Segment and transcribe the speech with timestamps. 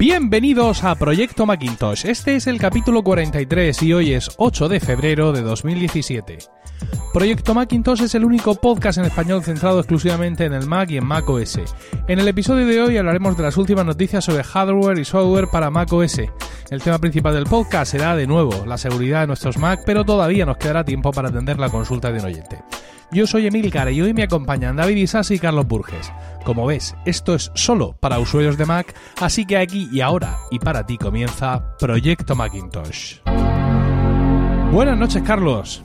[0.00, 2.06] Bienvenidos a Proyecto Macintosh.
[2.06, 6.38] Este es el capítulo 43 y hoy es 8 de febrero de 2017.
[7.12, 11.04] Proyecto Macintosh es el único podcast en español centrado exclusivamente en el Mac y en
[11.04, 11.60] Mac OS.
[12.08, 15.68] En el episodio de hoy hablaremos de las últimas noticias sobre hardware y software para
[15.68, 16.22] Mac OS.
[16.70, 20.46] El tema principal del podcast será, de nuevo, la seguridad de nuestros Mac, pero todavía
[20.46, 22.62] nos quedará tiempo para atender la consulta de un oyente.
[23.12, 26.10] Yo soy Emilcar y hoy me acompañan David Isasi y Carlos Burges.
[26.44, 30.58] Como ves, esto es solo para usuarios de Mac, así que aquí y ahora y
[30.58, 33.18] para ti comienza Proyecto Macintosh.
[34.72, 35.82] Buenas noches, Carlos.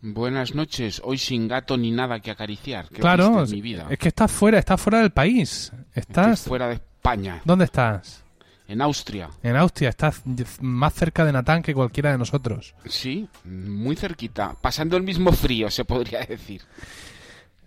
[0.00, 2.88] Buenas noches, hoy sin gato ni nada que acariciar.
[2.88, 3.86] Qué claro, mi vida.
[3.88, 5.70] es que estás fuera, estás fuera del país.
[5.94, 8.22] Estás Estoy fuera de España, ¿Dónde estás?
[8.66, 9.28] en Austria.
[9.42, 10.22] En Austria, estás
[10.60, 12.74] más cerca de Natán que cualquiera de nosotros.
[12.86, 16.62] Sí, muy cerquita, pasando el mismo frío, se podría decir.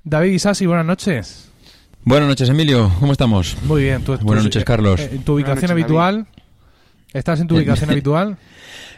[0.04, 1.52] David Isasi, buenas noches.
[2.06, 2.92] Buenas noches, Emilio.
[3.00, 3.58] ¿Cómo estamos?
[3.64, 4.04] Muy bien.
[4.04, 5.00] ¿tú, Buenas tú- noches, eh, Carlos.
[5.02, 6.28] eh, ¿En tu ubicación noches, habitual?
[7.14, 8.38] ¿Estás en tu ubicación habitual?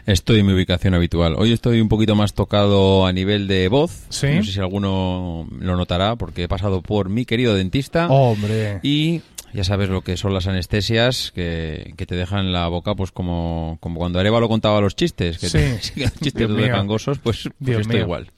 [0.06, 1.34] Estoy en mi ubicación habitual.
[1.38, 4.04] Hoy estoy un poquito más tocado a nivel de voz.
[4.10, 4.26] Sí.
[4.28, 8.80] No sé si alguno lo notará porque he pasado por mi querido dentista Hombre.
[8.82, 9.20] y
[9.54, 13.78] ya sabes lo que son las anestesias que, que te dejan la boca pues como,
[13.80, 15.58] como cuando Arevalo contaba los chistes, que Sí.
[15.94, 16.68] te, los chistes de mío.
[16.68, 18.02] gangosos, pues, pues Dios esto mío.
[18.02, 18.30] igual.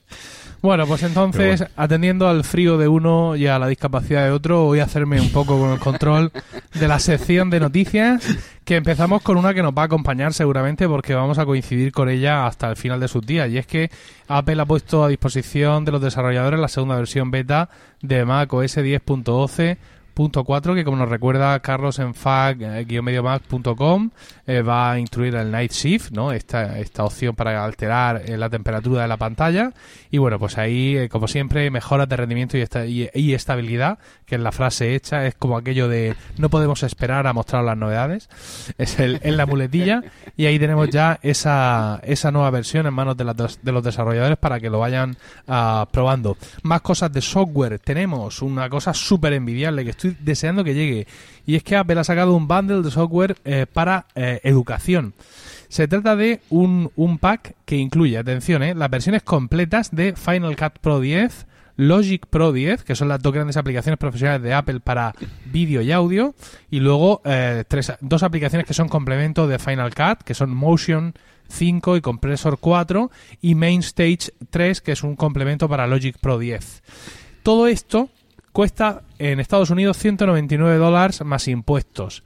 [0.62, 4.80] Bueno, pues entonces, atendiendo al frío de uno y a la discapacidad de otro, voy
[4.80, 6.32] a hacerme un poco con el control
[6.74, 8.22] de la sección de noticias,
[8.64, 12.10] que empezamos con una que nos va a acompañar seguramente porque vamos a coincidir con
[12.10, 13.90] ella hasta el final de sus días, y es que
[14.28, 17.70] Apple ha puesto a disposición de los desarrolladores la segunda versión beta
[18.02, 18.76] de Mac OS
[20.28, 24.10] 10.12.4 que como nos recuerda Carlos en fac-mediomac.com
[24.46, 26.32] eh, va a instruir el Night Shift, ¿no?
[26.32, 29.72] Esta, esta opción para alterar eh, la temperatura de la pantalla.
[30.10, 34.34] Y bueno, pues ahí, eh, como siempre, mejoras de rendimiento y, esta- y- estabilidad, que
[34.34, 38.28] es la frase hecha, es como aquello de no podemos esperar a mostrar las novedades.
[38.76, 40.02] Es el, en la muletilla.
[40.36, 44.36] Y ahí tenemos ya esa, esa nueva versión en manos de, las- de los desarrolladores
[44.38, 45.16] para que lo vayan
[45.46, 46.36] ah, probando.
[46.64, 47.78] Más cosas de software.
[47.78, 51.06] Tenemos una cosa súper envidiable que estoy deseando que llegue.
[51.46, 55.14] Y es que Apple ha sacado un bundle de software eh, para eh, educación.
[55.68, 60.56] Se trata de un, un pack que incluye, atención, eh, las versiones completas de Final
[60.56, 64.80] Cut Pro 10, Logic Pro 10, que son las dos grandes aplicaciones profesionales de Apple
[64.80, 65.14] para
[65.46, 66.34] vídeo y audio,
[66.70, 71.14] y luego eh, tres, dos aplicaciones que son complemento de Final Cut, que son Motion
[71.48, 73.10] 5 y Compressor 4,
[73.40, 76.82] y Main Stage 3, que es un complemento para Logic Pro 10.
[77.42, 78.10] Todo esto
[78.52, 82.22] cuesta en Estados Unidos 199 dólares más impuestos.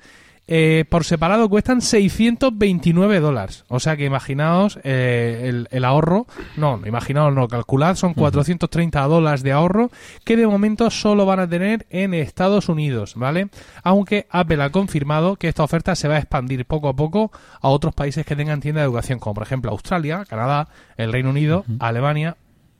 [0.46, 3.64] Eh, por separado cuestan 629 dólares.
[3.68, 6.26] O sea que imaginaos eh, el, el ahorro.
[6.56, 9.90] No, imaginaos, no, calculad, son 430 dólares de ahorro
[10.24, 13.48] que de momento solo van a tener en Estados Unidos, ¿vale?
[13.82, 17.68] Aunque Apple ha confirmado que esta oferta se va a expandir poco a poco a
[17.68, 20.68] otros países que tengan tienda de educación, como por ejemplo Australia, Canadá,
[20.98, 22.36] el Reino Unido, Alemania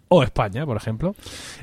[0.09, 1.15] o España, por ejemplo.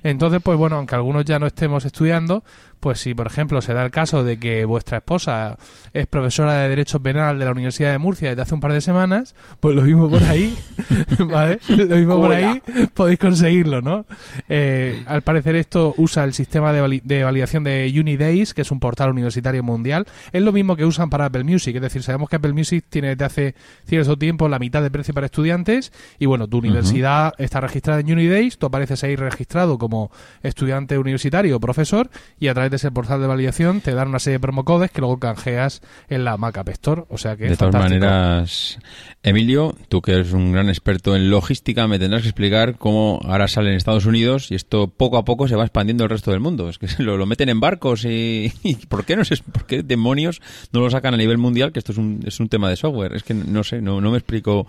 [0.04, 2.44] Entonces, pues bueno, aunque algunos ya no estemos estudiando,
[2.82, 5.58] pues si por ejemplo se da el caso de que vuestra esposa
[5.94, 8.82] es profesora de Derecho Penal de la Universidad de Murcia desde hace un par de
[8.82, 10.58] semanas, pues lo mismo por ahí,
[11.20, 11.60] ¿vale?
[11.70, 12.62] Lo mismo por ahí
[12.94, 14.06] podéis conseguirlo, ¿no?
[14.50, 18.72] Eh, al parecer esto usa el sistema de, vali- de validación de Unidays, que es
[18.72, 20.06] un portal universitario mundial.
[20.32, 23.10] Es lo mismo que usan para Apple Music, es decir, sabemos que Apple Music tiene
[23.10, 23.56] desde hace
[23.86, 28.12] cierto tiempo la mitad de precio para estudiantes y bueno, tu universidad está registrada en
[28.12, 30.12] Unidays, tú apareces ahí registrado como
[30.44, 32.10] estudiante universitario o profesor
[32.40, 35.02] y a través de ese portal de validación te dan una serie de promocodes que
[35.02, 38.00] luego canjeas en la Mac App Store, o sea que De todas fantástico.
[38.06, 38.80] maneras,
[39.22, 43.48] Emilio, tú que eres un gran experto en logística, me tendrás que explicar cómo ahora
[43.48, 46.40] sale en Estados Unidos y esto poco a poco se va expandiendo al resto del
[46.40, 46.70] mundo.
[46.70, 49.66] Es que se lo, lo meten en barcos y, y ¿por qué no sé, por
[49.68, 51.72] qué demonios no lo sacan a nivel mundial?
[51.72, 53.14] Que esto es un, es un tema de software.
[53.14, 54.66] Es que no sé, no, no me explico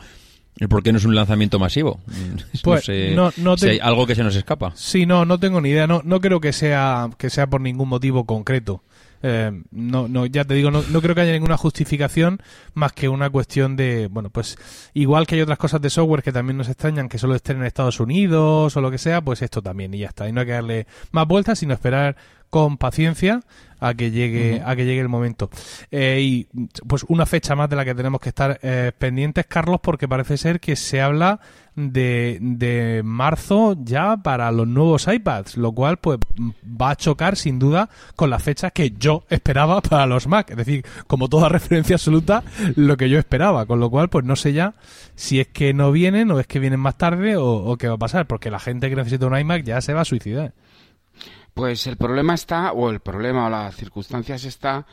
[0.68, 2.00] por qué no es un lanzamiento masivo.
[2.06, 4.72] no Pues, sé no- no si hay algo que se nos escapa.
[4.76, 5.86] Sí, no, no tengo ni idea.
[5.86, 8.82] No, no creo que sea que sea por ningún motivo concreto.
[9.24, 12.40] Eh, no, no, ya te digo, no, no creo que haya ninguna justificación
[12.74, 14.56] más que una cuestión de, bueno, pues
[14.94, 17.64] igual que hay otras cosas de software que también nos extrañan, que solo estén en
[17.64, 20.28] Estados Unidos o lo que sea, pues esto también y ya está.
[20.28, 22.16] Y no hay que darle más vueltas, sino esperar
[22.52, 23.40] con paciencia
[23.80, 25.48] a que llegue a que llegue el momento.
[25.90, 26.48] Eh, y
[26.86, 30.36] pues una fecha más de la que tenemos que estar eh, pendientes Carlos porque parece
[30.36, 31.40] ser que se habla
[31.74, 36.18] de, de marzo ya para los nuevos iPads lo cual pues
[36.62, 40.50] va a chocar sin duda con las fechas que yo esperaba para los Mac.
[40.50, 42.44] Es decir como toda referencia absoluta
[42.76, 43.64] lo que yo esperaba.
[43.64, 44.74] Con lo cual pues no sé ya
[45.14, 47.94] si es que no vienen o es que vienen más tarde o, o qué va
[47.94, 50.52] a pasar porque la gente que necesita un iMac ya se va a suicidar
[51.54, 54.86] Pues el problema está, o el problema o las circunstancias está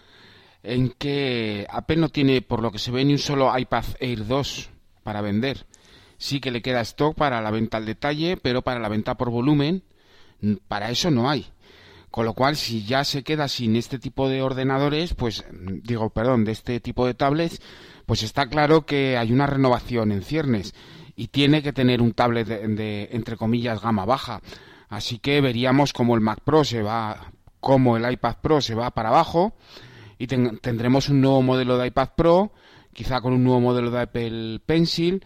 [0.61, 4.27] en que Apple no tiene, por lo que se ve, ni un solo iPad Air
[4.27, 4.69] 2
[5.03, 5.65] para vender.
[6.17, 9.29] Sí que le queda stock para la venta al detalle, pero para la venta por
[9.29, 9.83] volumen,
[10.67, 11.47] para eso no hay.
[12.11, 16.43] Con lo cual, si ya se queda sin este tipo de ordenadores, pues digo, perdón,
[16.43, 17.61] de este tipo de tablets,
[18.05, 20.73] pues está claro que hay una renovación en ciernes
[21.15, 24.41] y tiene que tener un tablet de, entre comillas gama baja.
[24.89, 28.91] Así que veríamos como el Mac Pro se va, como el iPad Pro se va
[28.91, 29.53] para abajo
[30.17, 32.51] y tendremos un nuevo modelo de iPad Pro,
[32.93, 35.23] quizá con un nuevo modelo de Apple Pencil.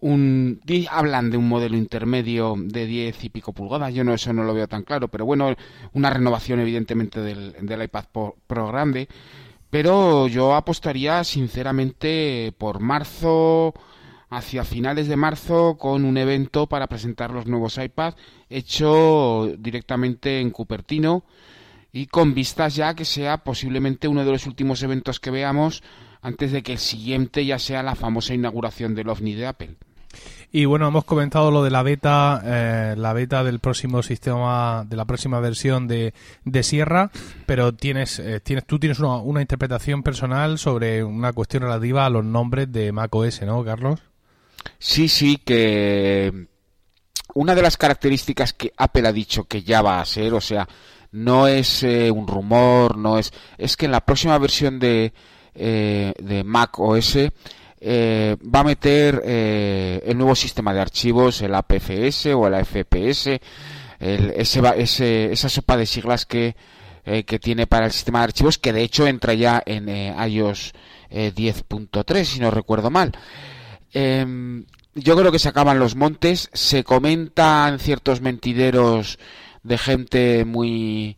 [0.00, 0.60] Un
[0.90, 4.52] hablan de un modelo intermedio de 10 y pico pulgadas, yo no eso no lo
[4.52, 5.54] veo tan claro, pero bueno,
[5.92, 8.06] una renovación evidentemente del, iPad
[8.48, 9.06] Pro, grande,
[9.70, 13.74] pero yo apostaría sinceramente por marzo,
[14.32, 18.16] hacia finales de marzo, con un evento para presentar los nuevos iPads
[18.48, 21.22] hecho directamente en Cupertino
[21.92, 25.82] y con vistas ya que sea posiblemente uno de los últimos eventos que veamos
[26.22, 29.76] antes de que el siguiente ya sea la famosa inauguración del OVNI de Apple.
[30.50, 34.96] Y bueno, hemos comentado lo de la beta, eh, la beta del próximo sistema, de
[34.96, 36.14] la próxima versión de,
[36.44, 37.10] de Sierra,
[37.44, 42.10] pero tienes, eh, tienes tú tienes una, una, interpretación personal sobre una cuestión relativa a
[42.10, 44.11] los nombres de macOS, ¿no, Carlos?
[44.78, 46.46] Sí, sí, que
[47.34, 50.68] una de las características que Apple ha dicho que ya va a ser, o sea,
[51.12, 55.12] no es eh, un rumor, no es, es que en la próxima versión de,
[55.54, 57.18] de Mac OS
[57.84, 63.40] eh, va a meter eh, el nuevo sistema de archivos, el APFS o el AFPS,
[63.98, 66.54] ese, esa sopa de siglas que,
[67.04, 70.74] eh, que tiene para el sistema de archivos, que de hecho entra ya en iOS
[71.10, 73.10] 10.3, si no recuerdo mal.
[73.92, 79.18] Em, yo creo que se acaban los montes, se comentan ciertos mentideros
[79.62, 81.16] de gente muy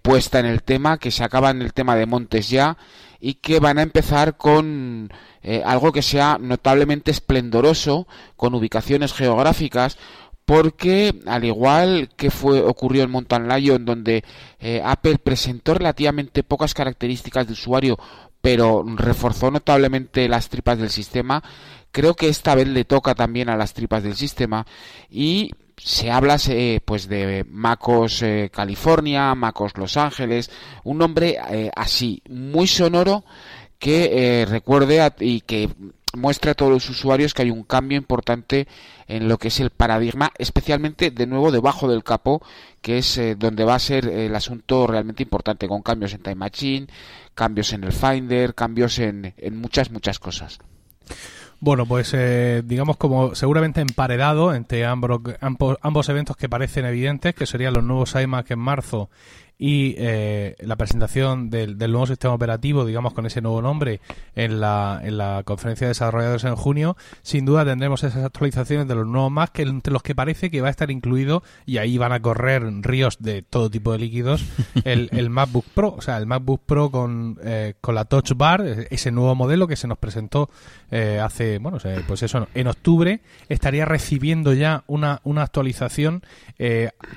[0.00, 2.78] puesta en el tema, que se acaban el tema de montes ya
[3.24, 5.10] y que van a empezar con
[5.42, 8.06] eh, algo que sea notablemente esplendoroso,
[8.36, 9.96] con ubicaciones geográficas,
[10.44, 14.24] porque al igual que fue ocurrió en Mountain Lion donde
[14.60, 17.98] eh, Apple presentó relativamente pocas características de usuario
[18.42, 21.42] pero reforzó notablemente las tripas del sistema
[21.94, 24.66] creo que esta vez le toca también a las tripas del sistema
[25.08, 26.36] y se habla
[26.84, 30.50] pues de Macos eh, California, Macos Los Ángeles,
[30.82, 31.38] un nombre
[31.74, 33.24] así muy sonoro
[33.78, 35.68] que eh, recuerde y que
[36.14, 38.66] muestre a todos los usuarios que hay un cambio importante
[39.06, 42.42] en lo que es el paradigma, especialmente de nuevo debajo del capó,
[42.80, 46.36] que es eh, donde va a ser el asunto realmente importante, con cambios en Time
[46.36, 46.86] Machine,
[47.34, 50.58] cambios en el Finder, cambios en muchas, muchas cosas.
[51.60, 57.34] Bueno, pues eh, digamos como seguramente emparedado entre ambos, ambos, ambos, eventos que parecen evidentes,
[57.34, 59.10] que serían los nuevos iMac en marzo
[59.58, 64.00] y eh, la presentación del, nuevo sistema operativo, digamos con ese nuevo nombre,
[64.34, 68.96] en la, en la conferencia de desarrolladores en junio, sin duda tendremos esas actualizaciones de
[68.96, 71.98] los nuevos Mac, que entre los que parece que va a estar incluido, y ahí
[71.98, 74.44] van a correr ríos de todo tipo de líquidos,
[74.84, 78.86] el, el MacBook Pro, o sea, el MacBook Pro con, eh, con la Touch Bar,
[78.90, 80.50] ese nuevo modelo que se nos presentó
[80.90, 81.78] eh, hace, bueno,
[82.08, 86.22] pues eso, en octubre, estaría recibiendo ya una, una actualización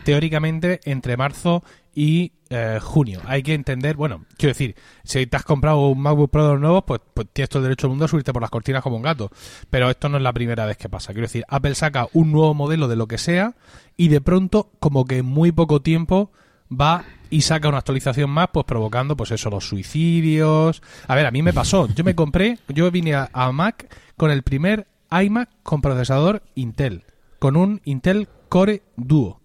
[0.04, 1.64] teóricamente entre marzo
[1.98, 3.22] y eh, junio.
[3.26, 6.62] Hay que entender, bueno, quiero decir, si te has comprado un MacBook Pro de los
[6.62, 8.98] nuevos, pues, pues, tienes todo el derecho del mundo a subirte por las cortinas como
[8.98, 9.32] un gato.
[9.72, 11.12] Pero esto no es la primera vez que pasa.
[11.12, 13.56] Quiero decir, Apple saca un nuevo modelo de lo que sea
[13.98, 16.32] y de pronto, como que en muy poco tiempo,
[16.72, 20.84] va y saca una actualización más, pues provocando, pues eso, los suicidios.
[21.08, 21.88] A ver, a mí me pasó.
[21.96, 27.06] Yo me compré, yo vine a Mac con el primer iMac con procesador Intel,
[27.40, 29.42] con un Intel Core Duo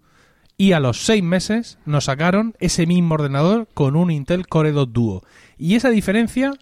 [0.63, 4.93] y a los seis meses nos sacaron ese mismo ordenador con un Intel Core 2
[4.93, 5.25] Duo.
[5.59, 6.53] Y esa diferencia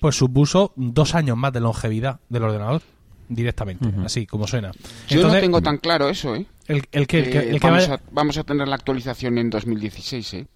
[0.00, 2.82] pues supuso dos años más de longevidad del ordenador
[3.28, 4.72] directamente, así como suena.
[5.06, 6.44] Yo no tengo tan claro eso, ¿eh?
[6.66, 10.46] El, el que, eh, vamos, a, vamos, a, tener la actualización en 2016, ¿eh?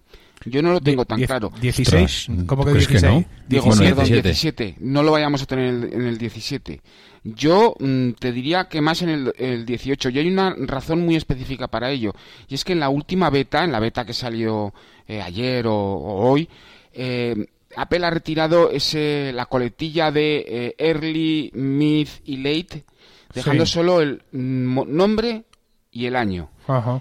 [0.47, 1.53] Yo no lo tengo tan claro.
[1.53, 2.47] ¿16?
[2.47, 3.03] ¿Cómo que 16?
[3.05, 3.25] no?
[3.47, 4.23] Digo, 17.
[4.23, 4.77] 17.
[4.81, 6.81] No lo vayamos a tener en el 17.
[7.23, 10.09] Yo mm, te diría que más en el, 18.
[10.11, 12.15] Y hay una razón muy específica para ello.
[12.49, 14.73] Y es que en la última beta, en la beta que salió
[15.07, 16.49] eh, ayer o, hoy,
[16.93, 17.47] eh,
[17.77, 22.85] Apple ha retirado ese, la coletilla de eh, Early, Mid y Late,
[23.33, 25.45] dejando solo el mm, nombre
[25.93, 26.51] y el año.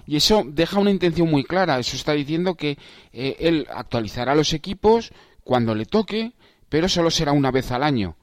[0.06, 1.78] Y eso deja una intención muy clara.
[1.78, 2.76] Eso está diciendo que
[3.12, 5.12] eh, él actualizará los equipos
[5.44, 6.32] cuando le toque,
[6.68, 8.16] pero solo será una vez al año.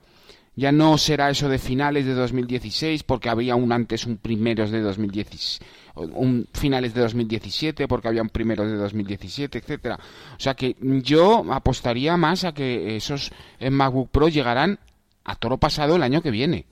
[0.58, 4.82] Ya no será eso de finales de 2016 porque había un antes un primeros de
[4.82, 5.62] 2016
[5.96, 9.96] un finales de 2017 porque había un primeros de 2017, etcétera.
[9.96, 14.80] O sea que yo apostaría más a que esos MacBook Pro llegarán
[15.24, 16.66] a toro pasado el año que viene.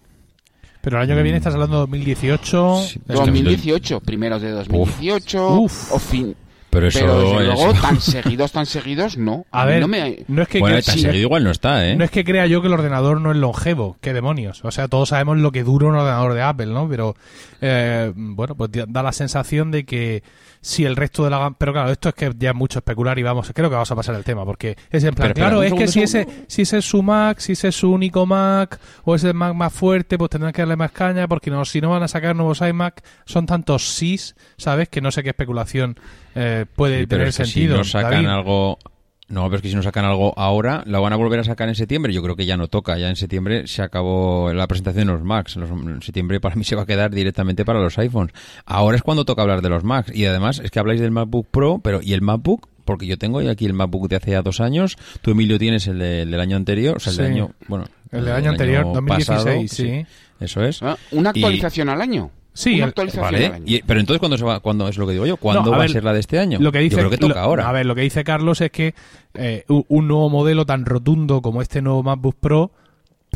[0.82, 2.82] Pero el año que viene estás hablando de 2018.
[3.08, 5.68] 2018, primeros de 2018 o
[6.00, 6.36] fin
[6.76, 9.46] pero eso luego tan seguidos, tan seguidos, no.
[9.50, 9.88] A, ver,
[10.28, 11.96] no, es que, bueno, tan seguido igual no está, ¿eh?
[11.96, 14.66] No es que crea yo que el ordenador no es longevo, qué demonios.
[14.66, 16.90] O sea, todos sabemos lo que dura un ordenador de Apple, ¿no?
[16.90, 17.16] Pero,
[17.62, 20.22] eh, bueno, pues da la sensación de que
[20.66, 21.56] si el resto de la gama...
[21.60, 23.96] Pero claro, esto es que ya es mucho especular y vamos, creo que vamos a
[23.96, 26.86] pasar el tema, porque es en plan, claro, es que si ese, si ese es
[26.86, 30.18] su Mac, si ese es su único Mac, o ese es el Mac más fuerte,
[30.18, 33.04] pues tendrán que darle más caña, porque no, si no van a sacar nuevos iMac,
[33.26, 34.90] son tantos sís, ¿sabes?
[34.90, 36.00] Que no sé qué especulación
[36.34, 37.84] eh, puede tener sentido.
[37.84, 38.80] Si no sacan algo
[39.28, 41.68] no, pero es que si no sacan algo ahora, la van a volver a sacar
[41.68, 42.14] en septiembre.
[42.14, 42.98] Yo creo que ya no toca.
[42.98, 45.56] Ya en septiembre se acabó la presentación de los Macs.
[45.56, 48.34] En septiembre para mí se va a quedar directamente para los iPhones.
[48.66, 50.16] Ahora es cuando toca hablar de los Macs.
[50.16, 52.70] Y además es que habláis del MacBook Pro, pero ¿y el MacBook?
[52.86, 54.96] Porque yo tengo aquí el MacBook de hace ya dos años.
[55.22, 56.98] Tú, Emilio, tienes el, del año anterior.
[56.98, 57.86] O sea, el del año, bueno.
[58.12, 60.06] El del año anterior, 2016, sí.
[60.40, 60.84] Eso es.
[60.84, 62.30] Ah, ¿Una actualización al año?
[62.56, 62.82] Sí,
[63.20, 63.84] vale.
[63.86, 66.06] pero entonces cuándo se va, cuándo es lo que digo yo, ¿cuándo va a ser
[66.06, 66.58] la de este año?
[66.62, 67.68] Lo que dice, yo creo que toca ahora.
[67.68, 68.96] A ver, lo que dice Carlos es que
[69.34, 72.72] eh, un nuevo modelo tan rotundo como este nuevo MacBook Pro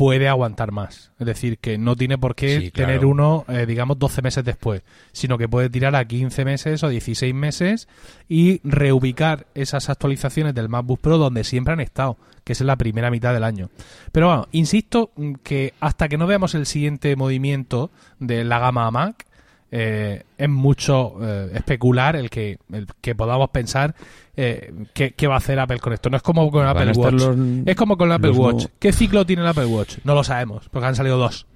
[0.00, 1.12] puede aguantar más.
[1.18, 4.80] Es decir, que no tiene por qué tener uno, eh, digamos, 12 meses después,
[5.12, 7.86] sino que puede tirar a 15 meses o 16 meses
[8.26, 12.76] y reubicar esas actualizaciones del MacBook Pro donde siempre han estado, que es en la
[12.76, 13.68] primera mitad del año.
[14.10, 15.10] Pero bueno, insisto
[15.42, 19.26] que hasta que no veamos el siguiente movimiento de la gama Mac,
[19.72, 23.94] eh, es mucho eh, especular el que, el que podamos pensar
[24.36, 26.10] eh, qué, va a hacer Apple con esto.
[26.10, 27.22] No es como con Apple Watch.
[27.66, 28.66] es como con el Apple Watch.
[28.78, 29.98] ¿Qué ciclo tiene el Apple Watch?
[30.04, 31.46] No lo sabemos, porque han salido dos.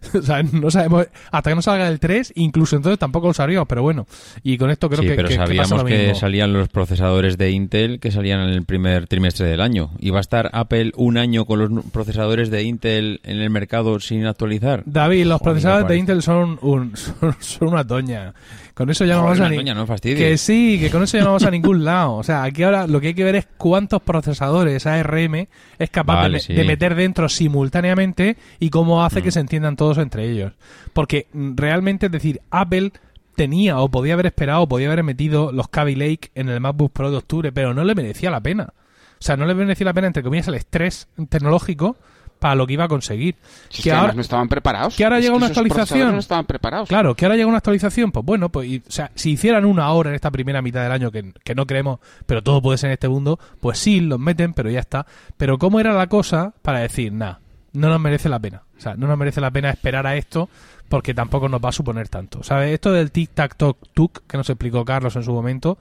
[0.14, 3.68] o sea, no sabemos, hasta que no salga el 3, incluso entonces tampoco lo sabríamos,
[3.68, 4.06] pero bueno.
[4.42, 8.10] Y con esto creo sí, que, pero sabíamos que, salían los procesadores de Intel que
[8.10, 9.90] salían en el primer trimestre del año.
[9.98, 14.00] ¿Y va a estar Apple un año con los procesadores de Intel en el mercado
[14.00, 14.82] sin actualizar?
[14.86, 16.92] David, los procesadores de Intel son, un,
[17.40, 18.34] son, una toña.
[18.76, 19.56] Con eso ya no vamos a ni...
[20.02, 22.16] que sí, que con eso ya no vamos a ningún lado.
[22.16, 25.46] O sea, aquí ahora lo que hay que ver es cuántos procesadores ARM
[25.78, 29.32] es capaz de, meter dentro simultáneamente y cómo hace que mm.
[29.32, 30.52] se entiendan todos entre ellos.
[30.92, 32.92] Porque mm, realmente, es decir, Apple
[33.34, 36.92] tenía o podía haber esperado o podía haber metido los Kaby Lake en el MacBook
[36.92, 38.74] Pro de octubre, pero no le merecía la pena.
[39.18, 41.96] O sea, no le merecía la pena, entre comillas, el estrés tecnológico
[42.38, 43.36] para lo que iba a conseguir.
[43.70, 44.96] que, ahora no estaban preparados.
[44.96, 46.12] Que ahora llega una actualización.
[46.12, 46.88] No estaban preparados.
[46.88, 48.12] Claro, que ahora llega una actualización.
[48.12, 51.10] Pues bueno, pues o sea, si hicieran una hora en esta primera mitad del año
[51.10, 54.52] que, que no creemos, pero todo puede ser en este mundo, pues sí, los meten,
[54.52, 55.06] pero ya está.
[55.36, 57.40] Pero cómo era la cosa para decir, nada,
[57.72, 58.62] no nos merece la pena.
[58.76, 60.48] O sea, no nos merece la pena esperar a esto
[60.88, 62.42] porque tampoco nos va a suponer tanto.
[62.42, 62.72] ¿Sabes?
[62.72, 65.78] Esto del tic-tac-toc-tuk que nos explicó Carlos en su momento,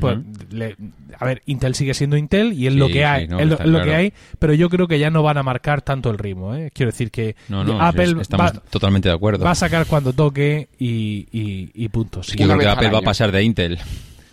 [0.00, 0.18] pues,
[1.18, 4.12] a ver, Intel sigue siendo Intel y es lo que hay, es lo, que hay,
[4.38, 6.54] pero yo creo que ya no van a marcar tanto el ritmo.
[6.54, 6.70] ¿eh?
[6.72, 7.36] Quiero decir que
[7.80, 9.44] Apple estamos totalmente de acuerdo.
[9.44, 12.20] va a sacar cuando toque y, y, punto.
[12.22, 13.78] yo creo que Apple va a pasar de Intel.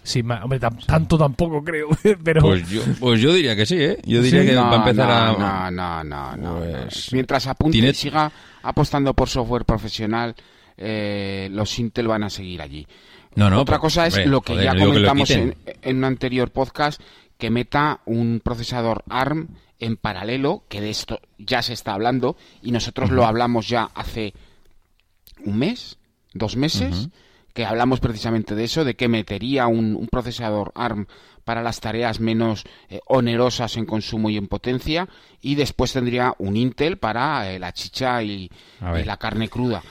[0.05, 1.89] Sí, hombre, tanto tampoco creo,
[2.23, 2.41] pero...
[2.41, 3.97] Pues yo, pues yo diría que sí, ¿eh?
[4.05, 5.71] Yo diría que va a empezar a...
[5.71, 8.31] No, no, no, pues Mientras apunte y siga
[8.65, 10.35] apostando por software profesional,
[10.77, 12.85] eh, los Intel van a seguir allí.
[13.35, 15.55] No, no, Otra cosa es lo que ya comentamos en,
[15.85, 17.01] un anterior podcast,
[17.37, 22.71] que meta un procesador ARM en paralelo, que de esto ya se está hablando, y
[22.71, 24.33] nosotros lo hablamos ya hace
[25.43, 25.97] un mes,
[26.33, 27.09] dos meses
[27.53, 31.07] que hablamos precisamente de eso, de que metería un, procesador ARM
[31.45, 35.07] para las tareas menos eh, onerosas en consumo y en potencia,
[35.39, 39.81] y después tendría un Intel para eh, la chicha y, la carne cruda.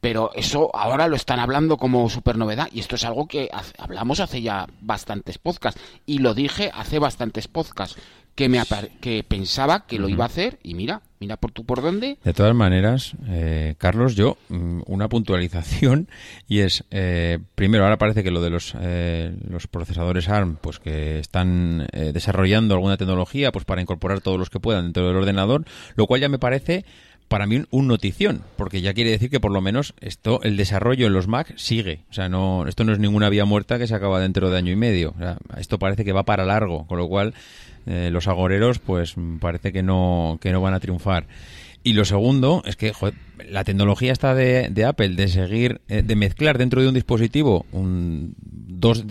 [0.00, 4.18] Pero eso ahora lo están hablando como super novedad, y esto es algo que hablamos
[4.18, 8.00] hace ya bastantes podcasts, y lo dije hace bastantes podcasts
[8.34, 8.60] que, me
[9.00, 12.18] que pensaba que lo iba a hacer y mira, mira por tú por dónde.
[12.24, 16.08] De todas maneras, eh, Carlos, yo mm, una puntualización
[16.48, 20.78] y es, eh, primero, ahora parece que lo de los, eh, los procesadores ARM, pues
[20.78, 25.64] que están desarrollando alguna tecnología pues para incorporar todos los que puedan dentro del ordenador,
[25.94, 26.84] lo cual ya me parece
[27.32, 31.06] para mí un notición, porque ya quiere decir que por lo menos esto, el desarrollo
[31.06, 32.00] en los Mac sigue.
[32.10, 34.70] O sea, no, esto no es ninguna vía muerta que se acaba dentro de año
[34.70, 35.14] y medio.
[35.56, 37.32] esto parece que va para largo, con lo cual
[37.86, 41.26] eh, los agoreros pues parece que no, que no van a triunfar.
[41.82, 42.92] Y lo segundo es que
[43.48, 47.64] la tecnología está de, de, Apple de seguir, eh, de mezclar dentro de un dispositivo
[47.72, 49.06] un, dos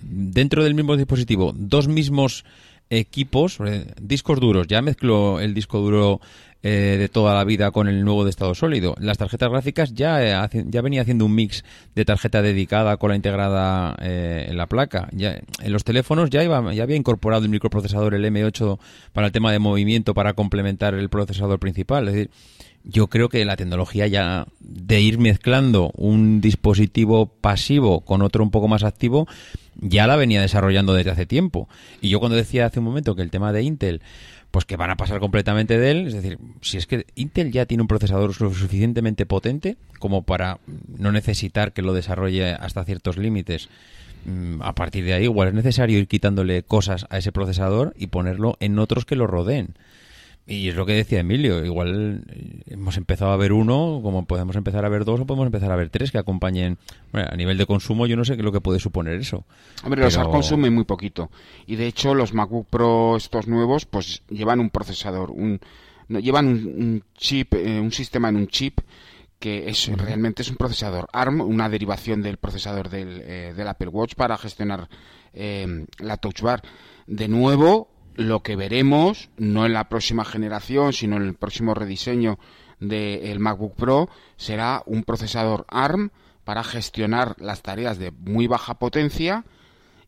[0.00, 2.44] dentro del mismo dispositivo dos mismos
[2.90, 4.66] equipos, eh, discos duros.
[4.66, 6.20] Ya mezcló el disco duro
[6.64, 8.94] eh, de toda la vida con el nuevo de estado sólido.
[9.00, 11.64] Las tarjetas gráficas ya, eh, ya venía haciendo un mix
[11.94, 15.08] de tarjeta dedicada con la integrada eh, en la placa.
[15.12, 18.78] Ya, en los teléfonos ya, iba, ya había incorporado el microprocesador, el M8,
[19.12, 22.06] para el tema de movimiento, para complementar el procesador principal.
[22.06, 22.30] Es decir,
[22.84, 28.50] yo creo que la tecnología ya de ir mezclando un dispositivo pasivo con otro un
[28.50, 29.26] poco más activo
[29.74, 31.68] ya la venía desarrollando desde hace tiempo.
[32.00, 34.02] Y yo cuando decía hace un momento que el tema de Intel
[34.52, 36.06] pues que van a pasar completamente de él.
[36.06, 40.58] Es decir, si es que Intel ya tiene un procesador suficientemente potente como para
[40.98, 43.70] no necesitar que lo desarrolle hasta ciertos límites,
[44.26, 48.08] mm, a partir de ahí igual es necesario ir quitándole cosas a ese procesador y
[48.08, 49.74] ponerlo en otros que lo rodeen.
[50.44, 54.56] Y es lo que decía Emilio, igual eh, hemos empezado a ver uno, como podemos
[54.56, 56.78] empezar a ver dos o podemos empezar a ver tres que acompañen.
[57.12, 59.44] a nivel de consumo yo no sé qué es lo que puede suponer eso.
[59.84, 61.30] Hombre, los consumen muy poquito.
[61.66, 65.60] Y de hecho los MacBook Pro estos nuevos pues llevan un procesador, un
[66.08, 68.80] llevan un, chip, eh, un sistema en un chip
[69.38, 73.88] que es realmente es un procesador ARM, una derivación del procesador del, eh, del Apple
[73.88, 74.88] Watch para gestionar
[75.34, 76.62] la Touch Bar.
[77.06, 82.38] De nuevo, lo que veremos, no en la próxima generación, sino en el próximo rediseño
[82.80, 86.10] del MacBook Pro, será un procesador ARM
[86.44, 89.44] para gestionar las tareas de muy baja potencia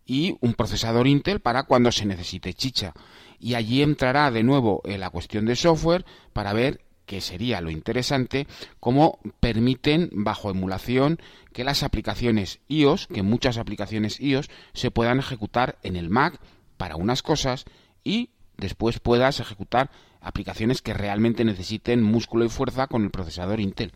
[0.06, 2.92] y un procesador Intel para cuando se necesite chicha.
[3.38, 7.70] Y allí entrará de nuevo en la cuestión de software para ver que sería lo
[7.70, 8.46] interesante,
[8.80, 11.18] cómo permiten bajo emulación
[11.52, 16.40] que las aplicaciones iOS, que muchas aplicaciones iOS se puedan ejecutar en el Mac
[16.76, 17.66] para unas cosas
[18.04, 23.92] y después puedas ejecutar aplicaciones que realmente necesiten músculo y fuerza con el procesador Intel.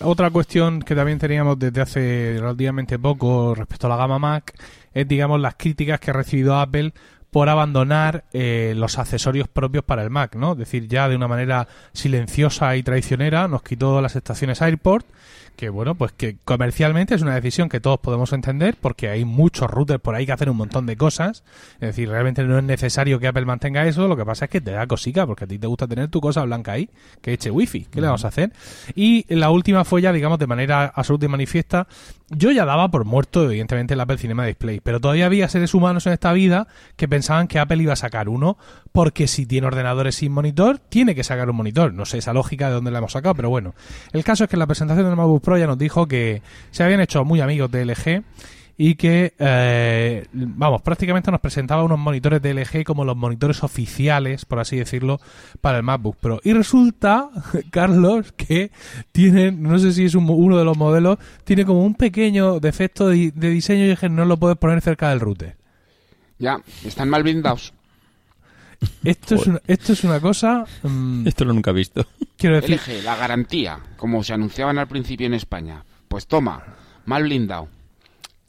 [0.00, 4.52] Otra cuestión que también teníamos desde hace relativamente poco respecto a la gama Mac
[4.92, 6.92] es, digamos, las críticas que ha recibido Apple
[7.30, 10.52] por abandonar eh, los accesorios propios para el Mac, ¿no?
[10.52, 15.06] Es decir, ya de una manera silenciosa y traicionera nos quitó las estaciones AirPort
[15.56, 19.70] que bueno, pues que comercialmente es una decisión que todos podemos entender porque hay muchos
[19.70, 21.44] routers por ahí que hacen un montón de cosas.
[21.74, 24.60] Es decir, realmente no es necesario que Apple mantenga eso, lo que pasa es que
[24.60, 26.90] te da cosica porque a ti te gusta tener tu cosa blanca ahí,
[27.20, 28.52] que eche wifi, ¿qué le vamos a hacer?
[28.94, 31.86] Y la última fue ya, digamos, de manera absoluta y manifiesta,
[32.30, 36.06] yo ya daba por muerto evidentemente el Apple Cinema Display, pero todavía había seres humanos
[36.06, 38.56] en esta vida que pensaban que Apple iba a sacar uno
[38.92, 41.92] porque si tiene ordenadores sin monitor, tiene que sacar un monitor.
[41.92, 43.74] No sé esa lógica de dónde la hemos sacado, pero bueno.
[44.12, 46.82] El caso es que en la presentación del MacBook Pro ya nos dijo que se
[46.82, 48.24] habían hecho muy amigos de LG
[48.76, 54.44] y que, eh, vamos, prácticamente nos presentaba unos monitores de LG como los monitores oficiales,
[54.44, 55.20] por así decirlo,
[55.60, 56.40] para el MacBook Pro.
[56.42, 57.30] Y resulta,
[57.70, 58.72] Carlos, que
[59.12, 63.30] tienen, no sé si es uno de los modelos, tiene como un pequeño defecto de,
[63.30, 65.56] diseño y es que no lo puedes poner cerca del router.
[66.38, 67.72] Ya, están mal blindados.
[69.04, 70.64] Esto es, una, esto es una cosa...
[70.82, 72.06] Mm, esto lo nunca he visto.
[72.36, 72.80] Quiero decir...
[72.80, 75.84] LG, la garantía, como se anunciaban al principio en España.
[76.08, 76.62] Pues toma,
[77.04, 77.68] mal blindado.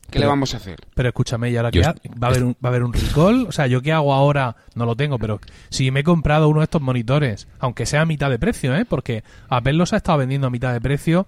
[0.09, 0.79] ¿Qué le vamos a hacer?
[0.93, 1.81] Pero escúchame, ¿y ahora qué?
[1.81, 3.47] ¿Va a, haber un, ¿Va a haber un recall?
[3.47, 4.55] O sea, ¿yo qué hago ahora?
[4.75, 8.05] No lo tengo, pero si me he comprado uno de estos monitores, aunque sea a
[8.05, 8.85] mitad de precio, ¿eh?
[8.85, 11.27] Porque Apple los ha estado vendiendo a mitad de precio.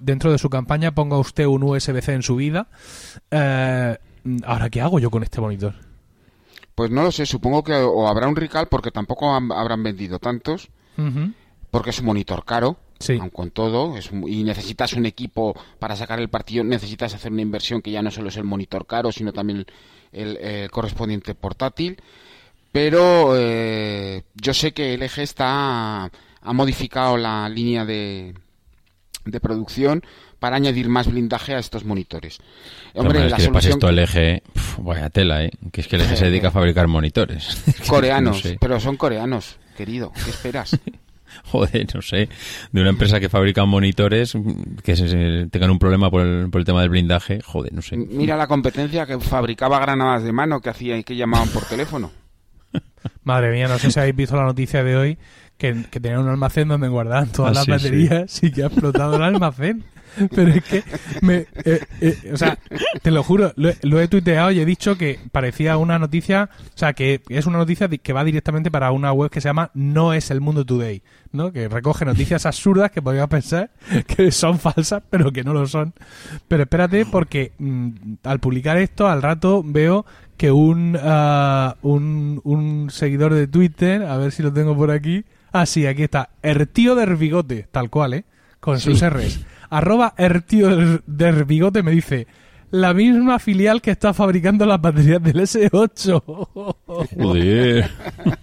[0.00, 2.68] Dentro de su campaña ponga usted un USB-C en su vida.
[3.30, 3.98] Eh,
[4.44, 5.74] ¿Ahora qué hago yo con este monitor?
[6.74, 10.68] Pues no lo sé, supongo que o habrá un recall porque tampoco habrán vendido tantos,
[11.70, 13.18] porque es un monitor caro, sí.
[13.20, 13.94] aun con todo,
[14.26, 18.10] y necesitas un equipo para sacar el partido, necesitas hacer una inversión que ya no
[18.10, 19.66] solo es el monitor caro, sino también
[20.12, 22.00] el, correspondiente portátil.
[22.72, 26.10] Pero eh, yo sé que LG está
[26.42, 28.34] ha modificado la línea de,
[29.24, 30.02] de producción
[30.42, 32.38] para añadir más blindaje a estos monitores.
[32.94, 33.74] Hombre, la solución...
[33.74, 34.42] esto LG,
[34.82, 35.52] vaya tela, ¿eh?
[35.70, 37.62] Que es que LG se dedica a fabricar monitores.
[37.86, 40.10] Coreanos, pero son coreanos, querido.
[40.12, 40.76] ¿Qué esperas?
[41.44, 42.28] Joder, no sé,
[42.72, 44.36] de una empresa que fabrica monitores
[44.82, 47.96] que se, tengan un problema por el, por el tema del blindaje, joder, no sé.
[47.96, 52.10] Mira la competencia que fabricaba granadas de mano que hacía y que llamaban por teléfono.
[53.22, 55.18] Madre mía, no sé si habéis visto la noticia de hoy
[55.62, 59.14] que, que tenían un almacén donde guardaban todas ah, las baterías y que ha explotado
[59.14, 59.84] el almacén.
[60.34, 60.82] Pero es que,
[61.22, 62.58] me, eh, eh, o sea,
[63.00, 66.94] te lo juro, lo, he tuiteado y he dicho que parecía una noticia, o sea,
[66.94, 70.32] que es una noticia que va directamente para una web que se llama No es
[70.32, 71.52] el mundo today, ¿no?
[71.52, 73.70] Que recoge noticias absurdas que podrías pensar
[74.08, 75.94] que son falsas, pero que no lo son.
[76.48, 77.90] Pero espérate, porque mm,
[78.24, 80.04] al publicar esto, al rato veo
[80.36, 85.24] que un, uh, un, un seguidor de Twitter, a ver si lo tengo por aquí,
[85.52, 88.24] ah, sí, aquí está, el tío del bigote, tal cual, ¿eh?
[88.60, 89.40] Con sus R's
[89.72, 92.26] arroba Ertío del Bigote me dice,
[92.70, 96.22] la misma filial que está fabricando las baterías del S8.
[97.16, 97.90] Joder.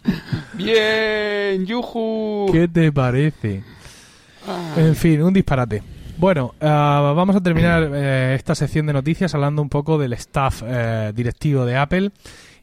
[0.56, 2.48] Bien, yuju.
[2.52, 3.64] ¿Qué te parece?
[4.76, 5.84] En fin, un disparate.
[6.18, 10.64] Bueno, ah, vamos a terminar eh, esta sección de noticias hablando un poco del staff
[10.66, 12.12] eh, directivo de Apple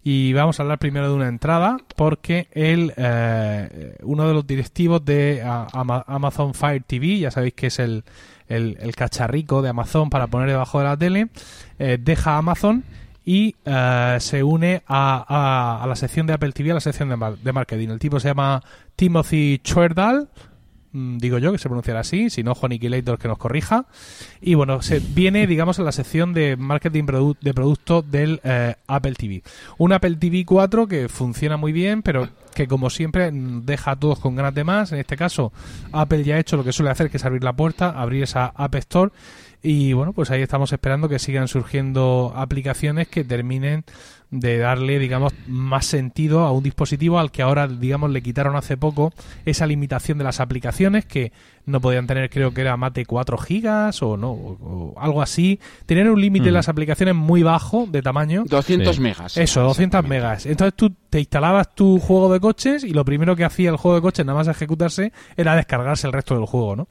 [0.09, 5.05] y vamos a hablar primero de una entrada porque el, eh, uno de los directivos
[5.05, 8.05] de ah, Ama- Amazon Fire TV, ya sabéis que es el,
[8.47, 11.27] el, el cacharrico de Amazon para poner debajo de la tele,
[11.81, 12.85] eh, deja Amazon
[13.25, 17.17] y eh, se une a, a- la sección de Apple TV, a la sección de,
[17.43, 17.89] de marketing.
[17.89, 18.63] El tipo se llama
[18.95, 20.29] Timothy Chuerdal,
[20.93, 23.87] digo yo que se pronunciará así, si no Juan Aniquilator que nos corrija.
[24.41, 27.05] Y bueno, se viene, digamos, a la sección de marketing
[27.41, 29.43] de producto del eh, Apple TV.
[29.79, 33.97] Un Apple TV 4 que funciona muy bien, pero que como siempre mm, deja a
[33.97, 34.93] todos con ganas de más.
[34.93, 35.53] En este caso,
[35.93, 38.47] Apple ya ha hecho lo que suele hacer, que es abrir la puerta, abrir esa
[38.47, 39.13] App Store.
[39.63, 43.85] Y bueno, pues ahí estamos esperando que sigan surgiendo aplicaciones que terminen
[44.31, 48.77] de darle, digamos, más sentido a un dispositivo al que ahora, digamos, le quitaron hace
[48.77, 49.13] poco
[49.45, 51.33] esa limitación de las aplicaciones que
[51.67, 55.21] no podían tener, creo que era más de 4 gigas o no, o, o algo
[55.21, 55.59] así.
[55.85, 58.45] Tenían un límite de las aplicaciones muy bajo de tamaño.
[58.47, 59.03] 200 Sí.
[59.03, 59.37] megas.
[59.37, 60.47] Eso, 200 megas.
[60.47, 63.97] Entonces tú te instalabas tu juego de coches y lo primero que hacía el juego
[63.97, 66.89] de coches, nada más ejecutarse, era descargarse el resto del juego, ¿no?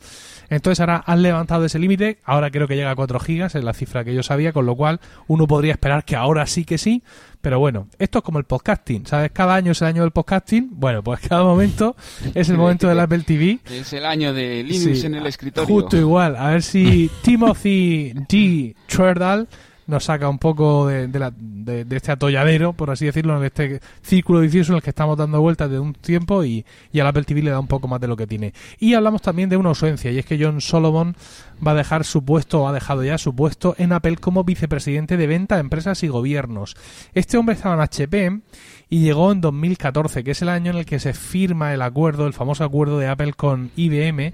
[0.49, 3.73] Entonces ahora han levantado ese límite, ahora creo que llega a 4 gigas, es la
[3.73, 7.01] cifra que yo sabía, con lo cual uno podría esperar que ahora sí que sí,
[7.45, 9.29] pero bueno, esto es como el podcasting, ¿sabes?
[9.31, 11.95] Cada año es el año del podcasting, bueno, pues cada momento
[12.33, 13.59] es el momento del Apple TV.
[13.69, 15.71] Es el año de Linux Sí, en el escritorio.
[15.71, 16.35] Justo igual.
[16.37, 18.75] A ver si Timothy D.
[18.87, 19.47] Chuerdal
[19.87, 23.47] nos saca un poco de, de la- de- de este atolladero, por así decirlo, de
[23.47, 27.07] este círculo vicioso en el que estamos dando vueltas de un tiempo y, y al
[27.07, 28.53] Apple TV le da un poco más de lo que tiene.
[28.79, 31.15] Y hablamos también de una ausencia, y es que John Solomon
[31.65, 35.17] va a dejar su puesto, o ha dejado ya su puesto en Apple como vicepresidente
[35.17, 36.75] de venta, empresas y gobiernos.
[37.13, 38.41] Este hombre estaba en HP
[38.89, 42.27] y llegó en 2014, que es el año en el que se firma el acuerdo,
[42.27, 44.33] el famoso acuerdo de Apple con IBM,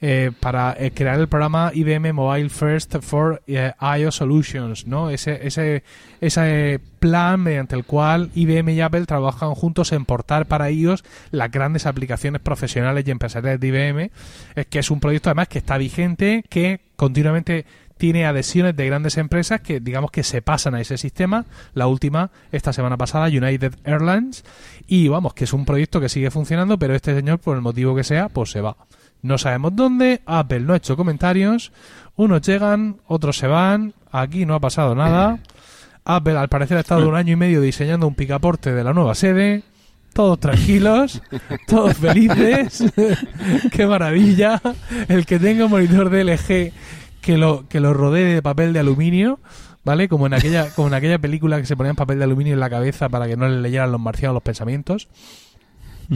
[0.00, 5.08] eh, para eh, crear el programa IBM Mobile First for eh, iOS Solutions, ¿no?
[5.08, 5.84] Ese, ese,
[6.20, 11.50] ese plan mediante el cual IBM y Apple trabajan juntos en portar para iOS las
[11.50, 14.10] grandes aplicaciones profesionales y empresariales de IBM,
[14.54, 17.64] es que es un proyecto además que está vigente, que continuamente
[17.98, 21.46] tiene adhesiones de grandes empresas que digamos que se pasan a ese sistema.
[21.72, 24.44] La última, esta semana pasada, United Airlines.
[24.86, 27.96] Y vamos, que es un proyecto que sigue funcionando, pero este señor, por el motivo
[27.96, 28.76] que sea, pues se va.
[29.22, 31.72] No sabemos dónde, Apple no ha hecho comentarios,
[32.16, 35.38] unos llegan, otros se van, aquí no ha pasado nada.
[36.04, 39.14] Apple al parecer ha estado un año y medio diseñando un picaporte de la nueva
[39.16, 39.64] sede,
[40.12, 41.20] todos tranquilos,
[41.66, 42.84] todos felices,
[43.72, 44.62] qué maravilla,
[45.08, 46.72] el que tenga un monitor de LG
[47.20, 49.40] que lo, que lo rodee de papel de aluminio,
[49.84, 50.08] ¿vale?
[50.08, 52.70] Como en aquella, como en aquella película que se ponían papel de aluminio en la
[52.70, 55.08] cabeza para que no le leyeran los marcianos los pensamientos.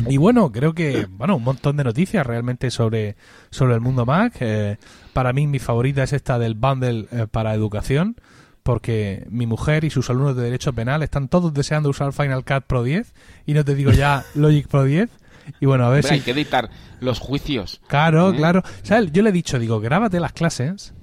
[0.09, 3.17] Y bueno, creo que, bueno, un montón de noticias realmente sobre,
[3.51, 4.35] sobre el mundo Mac.
[4.41, 4.79] Eh,
[5.13, 8.17] para mí mi favorita es esta del bundle eh, para educación,
[8.63, 12.65] porque mi mujer y sus alumnos de Derecho Penal están todos deseando usar Final Cut
[12.67, 13.13] Pro 10,
[13.47, 15.11] y no te digo ya Logic Pro 10.
[15.59, 16.25] Y bueno, a ver Hombre, hay si...
[16.25, 17.81] que editar los juicios.
[17.89, 18.37] Claro, ¿Eh?
[18.37, 18.63] claro.
[18.83, 19.11] ¿Sabes?
[19.13, 20.95] Yo le he dicho, digo, grábate las clases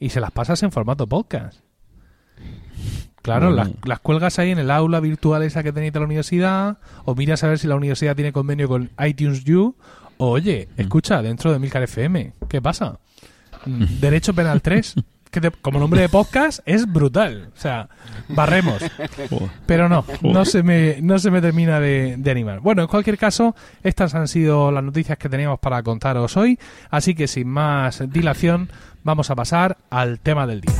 [0.00, 1.65] y se las pasas en formato podcast.
[3.26, 6.78] Claro, las, las cuelgas ahí en el aula virtual esa que tenéis de la universidad,
[7.04, 9.74] o miras a ver si la universidad tiene convenio con iTunes U,
[10.16, 12.98] o oye, escucha, dentro de Milcar FM, ¿qué pasa?
[13.66, 14.94] Mm, Derecho Penal 3,
[15.32, 17.88] que te- como nombre de podcast es brutal, o sea,
[18.28, 18.80] barremos.
[19.66, 22.60] Pero no, no se me, no se me termina de, de animar.
[22.60, 26.58] Bueno, en cualquier caso, estas han sido las noticias que teníamos para contaros hoy.
[26.90, 28.70] Así que sin más dilación,
[29.02, 30.74] vamos a pasar al tema del día.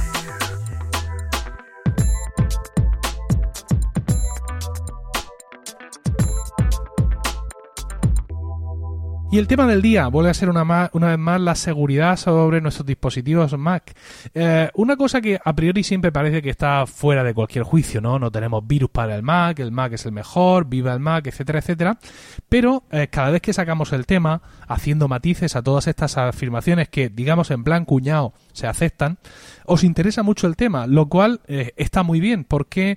[9.29, 12.61] Y el tema del día vuelve a ser una, una vez más la seguridad sobre
[12.61, 13.93] nuestros dispositivos Mac.
[14.33, 18.21] Eh, una cosa que a priori siempre parece que está fuera de cualquier juicio, ¿no?
[18.21, 21.59] No tenemos virus para el Mac, el Mac es el mejor, viva el Mac, etcétera,
[21.59, 21.99] etcétera.
[22.49, 27.09] Pero eh, cada vez que sacamos el tema, haciendo matices a todas estas afirmaciones que,
[27.09, 29.19] digamos, en plan cuñado se aceptan,
[29.65, 32.97] os interesa mucho el tema, lo cual eh, está muy bien, porque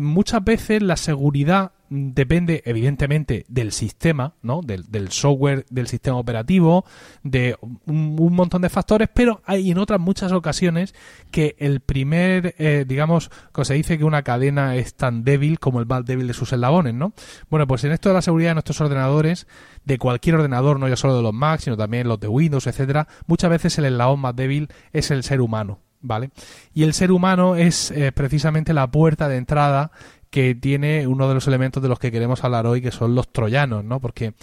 [0.00, 4.60] muchas veces la seguridad depende evidentemente del sistema, ¿no?
[4.62, 6.84] Del, software, del sistema operativo,
[7.22, 10.94] de un, un montón de factores, pero hay en otras muchas ocasiones
[11.30, 15.80] que el primer, eh, digamos, que se dice que una cadena es tan débil como
[15.80, 17.12] el más débil de sus eslabones, ¿no?
[17.50, 19.46] Bueno, pues en esto de la seguridad de nuestros ordenadores,
[19.84, 23.08] de cualquier ordenador, no ya solo de los Mac, sino también los de Windows, etcétera,
[23.26, 25.80] muchas veces el eslabón más débil es el ser humano.
[26.04, 26.30] ¿vale?
[26.72, 29.90] Y el ser humano es eh, precisamente la puerta de entrada
[30.34, 33.30] que tiene uno de los elementos de los que queremos hablar hoy, que son los
[33.30, 34.00] troyanos, ¿no?
[34.00, 34.34] Porque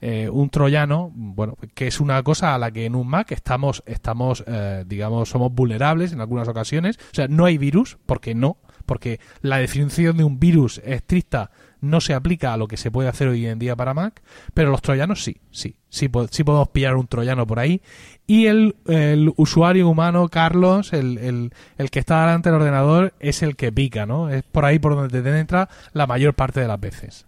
[0.00, 3.82] eh, un troyano, bueno, que es una cosa a la que en un Mac estamos,
[3.84, 6.98] estamos eh, digamos, somos vulnerables en algunas ocasiones.
[6.98, 12.00] O sea, no hay virus, porque no, porque la definición de un virus estricta no
[12.00, 14.22] se aplica a lo que se puede hacer hoy en día para Mac,
[14.54, 17.82] pero los troyanos sí, sí, sí, sí podemos pillar un troyano por ahí.
[18.26, 23.42] Y el, el usuario humano, Carlos, el, el, el, que está delante del ordenador, es
[23.42, 24.28] el que pica, ¿no?
[24.30, 27.26] Es por ahí por donde te entra la mayor parte de las veces.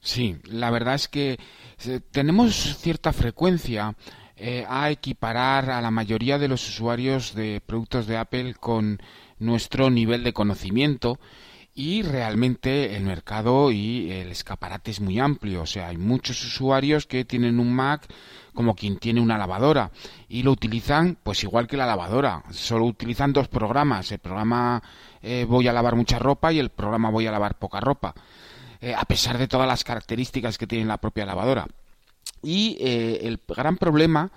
[0.00, 1.38] Sí, la verdad es que
[1.86, 3.94] eh, tenemos cierta frecuencia
[4.36, 8.98] eh, a equiparar a la mayoría de los usuarios de productos de Apple con
[9.38, 11.18] nuestro nivel de conocimiento
[11.80, 15.62] y realmente el mercado y el escaparate es muy amplio.
[15.62, 18.06] O sea, hay muchos usuarios que tienen un Mac
[18.52, 19.90] como quien tiene una lavadora
[20.28, 22.44] y lo utilizan pues igual que la lavadora.
[22.50, 24.12] Solo utilizan dos programas.
[24.12, 24.82] El programa
[25.22, 28.14] eh, voy a lavar mucha ropa y el programa voy a lavar poca ropa.
[28.82, 31.66] Eh, a pesar de todas las características que tiene la propia lavadora.
[32.42, 34.30] Y eh, el gran problema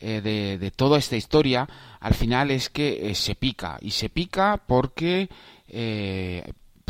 [0.00, 1.68] de, de, toda esta historia
[2.00, 3.78] al final es que se pica.
[3.80, 5.28] Y se pica porque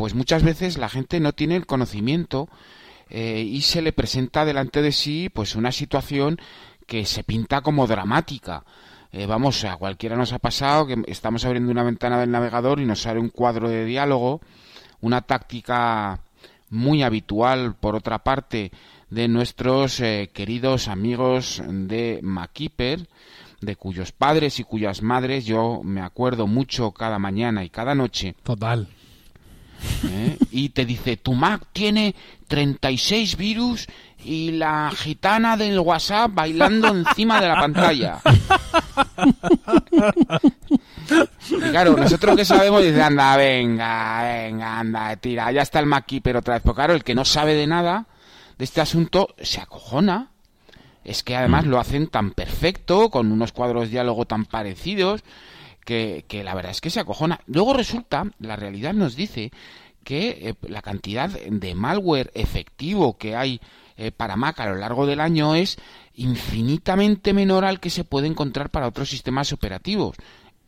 [0.00, 2.48] pues muchas veces la gente no tiene el conocimiento
[3.10, 6.38] eh, y se le presenta delante de sí pues una situación
[6.86, 8.64] que se pinta como dramática.
[9.12, 12.86] Eh, vamos, a cualquiera nos ha pasado que estamos abriendo una ventana del navegador y
[12.86, 14.40] nos sale un cuadro de diálogo,
[15.02, 16.20] una táctica
[16.70, 18.72] muy habitual, por otra parte,
[19.10, 23.06] de nuestros eh, queridos amigos de Makeeper,
[23.60, 28.34] de cuyos padres y cuyas madres yo me acuerdo mucho cada mañana y cada noche.
[28.42, 28.88] Total.
[30.04, 30.36] ¿Eh?
[30.50, 32.14] y te dice, tu Mac tiene
[32.48, 33.86] 36 virus
[34.24, 38.20] y la gitana del WhatsApp bailando encima de la pantalla.
[41.50, 46.36] y claro, nosotros que sabemos, dice, anda, venga, venga, anda, tira, ya está el Keeper
[46.36, 46.62] otra vez.
[46.62, 48.06] Pero claro, el que no sabe de nada
[48.58, 50.30] de este asunto se acojona.
[51.02, 55.24] Es que además lo hacen tan perfecto, con unos cuadros de diálogo tan parecidos,
[55.84, 57.40] que, la verdad es que se acojona.
[57.46, 59.50] Luego resulta, la realidad nos dice
[60.04, 63.60] que eh, la cantidad de malware efectivo que hay
[63.96, 65.76] eh, para Mac a lo largo del año es
[66.14, 70.16] infinitamente menor al que se puede encontrar para otros sistemas operativos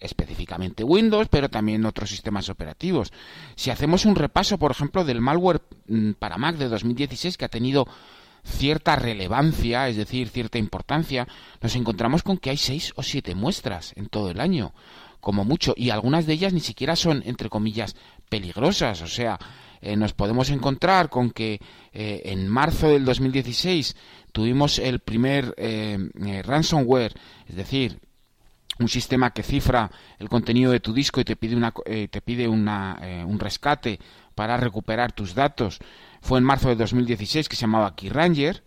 [0.02, 3.12] específicamente Windows, pero también otros sistemas operativos.
[3.54, 7.48] Si hacemos un repaso, por ejemplo, del malware mm, para Mac de 2016 que ha
[7.48, 7.86] tenido
[8.44, 11.28] cierta relevancia, es decir, cierta importancia,
[11.60, 14.72] nos encontramos con que hay seis o siete muestras en todo el año
[15.22, 17.94] como mucho, y algunas de ellas ni siquiera son, entre comillas,
[18.28, 19.02] peligrosas.
[19.02, 19.38] O sea,
[19.80, 21.60] eh, nos podemos encontrar con que
[21.92, 23.96] eh, en marzo del 2016
[24.32, 25.96] tuvimos el primer eh,
[26.44, 27.14] ransomware,
[27.48, 28.00] es decir,
[28.80, 32.48] un sistema que cifra el contenido de tu disco y te pide, una, te pide
[32.48, 34.00] una, un rescate
[34.34, 35.78] para recuperar tus datos.
[36.20, 38.62] Fue en marzo del 2016 que se llamaba Keyranger.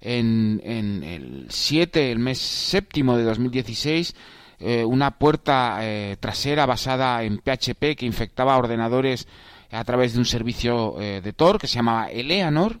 [0.00, 0.60] En,
[1.02, 4.14] el 7, el mes séptimo de 2016,
[4.60, 9.26] eh, una puerta eh, trasera basada en PHP que infectaba ordenadores
[9.70, 12.80] a través de un servicio eh, de Tor que se llamaba Eleanor.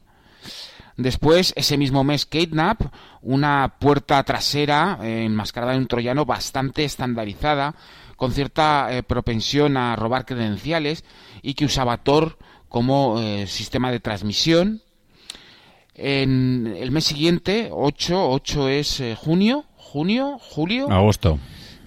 [0.96, 2.82] Después, ese mismo mes, Kidnap,
[3.22, 7.74] una puerta trasera enmascarada en un troyano bastante estandarizada,
[8.24, 11.04] con cierta propensión a robar credenciales
[11.42, 14.82] y que usaba Tor como sistema de transmisión.
[15.94, 20.90] En el mes siguiente, 8, 8 es junio, junio, julio.
[20.90, 21.38] Agosto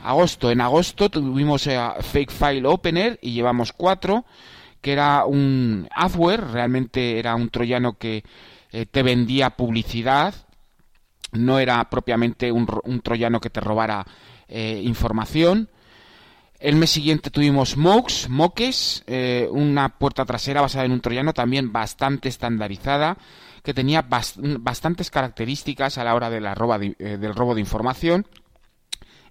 [0.08, 0.52] agosto.
[0.52, 4.26] En agosto tuvimos eh, Fake File Opener y llevamos cuatro,
[4.82, 8.24] que era un adware, realmente era un troyano que
[8.72, 10.34] eh, te vendía publicidad,
[11.34, 12.66] no era propiamente un,
[13.04, 14.06] troyano que te robara
[14.48, 15.70] eh, información.
[16.60, 19.04] El mes siguiente tuvimos Mox, Moques,
[19.52, 23.18] una puerta trasera basada en un troyano también bastante estandarizada,
[23.64, 28.26] que tenía bastantes características a la hora la del robo de información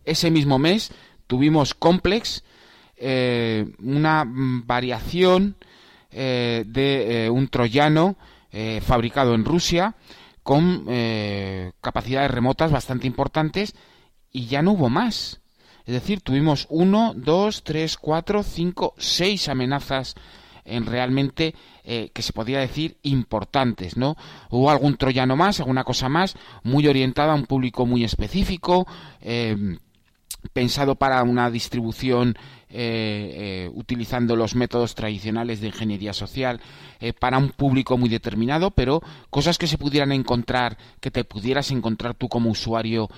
[0.07, 0.93] ese mismo mes
[1.27, 2.45] tuvimos Complex,
[2.97, 5.57] eh, una variación
[6.11, 8.17] eh, de eh, un troyano
[8.81, 9.97] fabricado en Rusia
[10.43, 10.87] con
[11.83, 13.75] capacidades remotas bastante importantes
[14.33, 15.43] y ya no hubo más.
[15.87, 20.14] Es decir, tuvimos uno, dos, tres, cuatro, cinco, seis amenazas
[20.64, 24.16] en realmente que se podría decir importantes, ¿no?
[24.51, 28.85] Hubo algún troyano más, alguna cosa más, muy orientada a un público muy específico,
[30.53, 32.37] pensado para una distribución
[32.68, 36.61] eh, eh, utilizando los métodos tradicionales de ingeniería social
[37.00, 41.70] eh, para un público muy determinado, pero cosas que se pudieran encontrar, que te pudieras
[41.70, 43.09] encontrar tú como usuario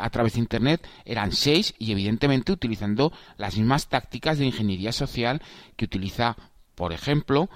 [0.00, 5.42] a través de Internet, eran seis y evidentemente utilizando las mismas tácticas de ingeniería social
[5.76, 6.36] que utiliza,
[6.76, 7.50] por ejemplo,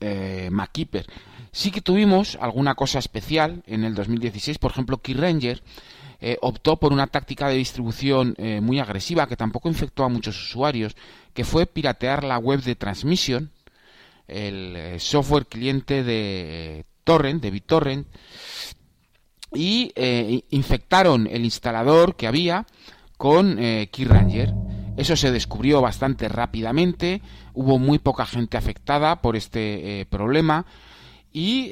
[0.00, 1.06] eh, MacKeeper.
[1.50, 5.62] Sí que tuvimos alguna cosa especial en el 2016, por ejemplo, KeyRanger
[6.26, 10.42] eh, optó por una táctica de distribución eh, muy agresiva que tampoco infectó a muchos
[10.42, 10.96] usuarios,
[11.34, 13.50] que fue piratear la web de Transmission,
[14.26, 18.06] el eh, software cliente de Torrent, de BitTorrent,
[19.52, 19.92] y
[20.48, 22.66] infectaron el instalador que había
[23.18, 24.54] con KeyRanger.
[24.96, 27.20] Eso se descubrió bastante rápidamente,
[27.52, 30.64] hubo muy poca gente afectada por este problema
[31.32, 31.70] y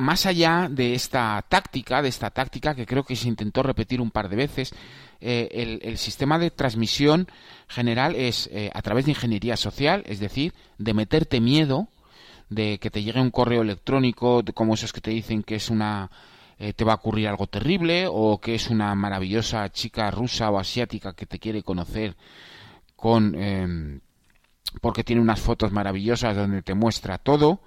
[0.00, 4.10] más allá de esta táctica, de esta táctica que creo que se intentó repetir un
[4.10, 4.74] par de veces,
[5.20, 7.28] eh, el, sistema de transmisión
[7.68, 11.88] general es eh, a través de ingeniería social, es decir, de meterte miedo
[12.48, 16.10] de que te llegue un correo electrónico como esos que te dicen que es una
[16.58, 20.58] eh, te va a ocurrir algo terrible o que es una maravillosa chica rusa o
[20.58, 22.16] asiática que te quiere conocer
[22.96, 23.36] con
[24.80, 27.60] porque tiene unas fotos maravillosas donde te muestra todo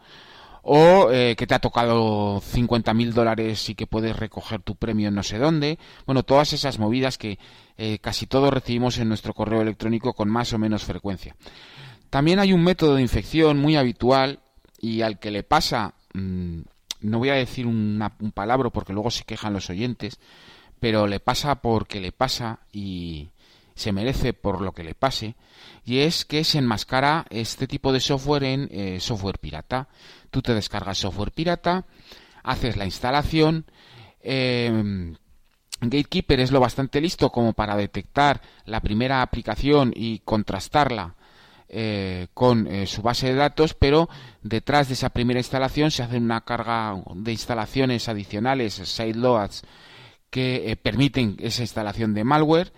[0.63, 5.09] o eh, que te ha tocado 50 mil dólares y que puedes recoger tu premio
[5.09, 5.77] en no sé dónde.
[6.05, 7.37] Bueno, todas esas movidas que
[7.77, 11.35] eh, casi todos recibimos en nuestro correo electrónico con más o menos frecuencia.
[12.09, 14.39] También hay un método de infección muy habitual
[14.79, 16.61] y al que le pasa, mm,
[17.01, 20.17] no voy a decir un palabra porque luego se quejan los oyentes,
[20.79, 23.31] pero le pasa porque le pasa y
[23.75, 25.35] se merece por lo que le pase,
[25.83, 29.87] y es que se enmascara este tipo de software en eh, software pirata.
[30.31, 31.85] Tú te descargas software pirata,
[32.43, 33.65] haces la instalación,
[34.21, 35.15] em,
[35.81, 41.15] Gatekeeper es lo bastante listo como para detectar la primera aplicación y contrastarla
[41.67, 44.07] eh, con eh, su base de datos, pero
[44.43, 49.63] detrás de esa primera instalación se hace una carga de instalaciones adicionales, sideloads,
[50.29, 52.71] que permiten esa instalación de malware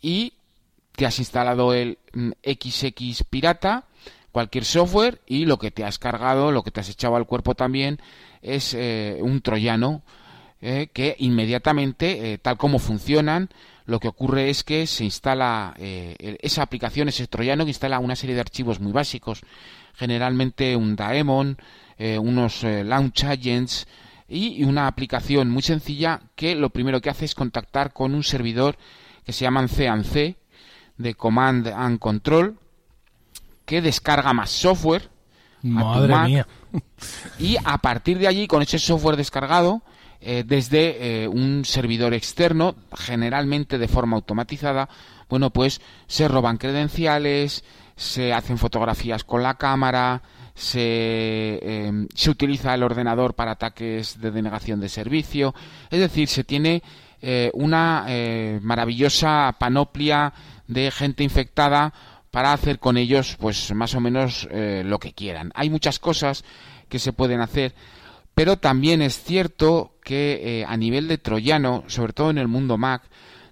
[0.00, 0.34] y
[0.92, 1.98] te has instalado el
[2.44, 3.84] XX pirata,
[4.32, 7.54] cualquier software y lo que te has cargado, lo que te has echado al cuerpo
[7.54, 7.98] también
[8.42, 10.02] es eh, un troyano
[10.62, 13.48] eh, que inmediatamente, eh, tal como funcionan,
[13.86, 18.36] lo que ocurre es que se instala esa aplicación, ese troyano que instala una serie
[18.36, 19.40] de archivos muy básicos,
[19.94, 21.58] generalmente un daemon,
[21.98, 23.88] unos launch agents
[24.28, 28.76] y una aplicación muy sencilla que lo primero que hace es contactar con un servidor
[29.30, 30.36] que se llaman C
[30.98, 32.58] de Command and Control
[33.64, 35.08] que descarga más software.
[35.62, 36.46] Madre mía.
[37.38, 39.82] Y a partir de allí, con ese software descargado,
[40.20, 44.88] eh, desde eh, un servidor externo, generalmente de forma automatizada,
[45.28, 47.62] bueno, pues se roban credenciales,
[47.94, 50.22] se hacen fotografías con la cámara,
[50.54, 55.54] se, em, se utiliza el ordenador para ataques de denegación de servicio,
[55.88, 56.82] es decir, se tiene
[57.22, 58.06] eh, una
[58.62, 60.32] maravillosa panoplia
[60.66, 61.92] de gente infectada
[62.30, 65.50] para hacer con ellos pues más o menos eh, lo que quieran.
[65.54, 66.44] Hay muchas cosas
[66.88, 67.74] que se pueden hacer,
[68.34, 72.78] pero también es cierto que eh, a nivel de troyano, sobre todo en el mundo
[72.78, 73.02] Mac,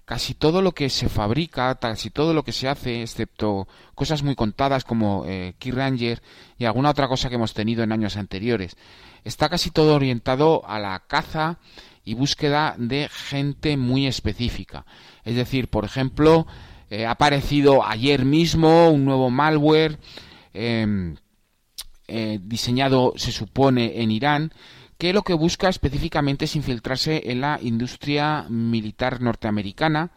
[0.05, 4.35] casi todo lo que se fabrica, casi todo lo que se hace, excepto cosas muy
[4.35, 5.53] contadas como eh,
[6.57, 8.75] y alguna otra cosa que hemos tenido en años anteriores,
[9.23, 11.59] está casi todo orientado a la caza
[12.03, 14.85] y búsqueda de gente muy específica.
[15.23, 16.47] Es decir, por ejemplo,
[16.89, 19.99] eh, ha aparecido ayer mismo un nuevo malware
[20.53, 21.15] em,
[22.07, 24.53] eh, diseñado, se supone, en Irán,
[24.97, 30.11] que lo que busca específicamente es infiltrarse en la industria militar norteamericana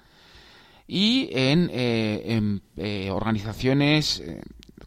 [0.88, 4.22] y en, eh, organizaciones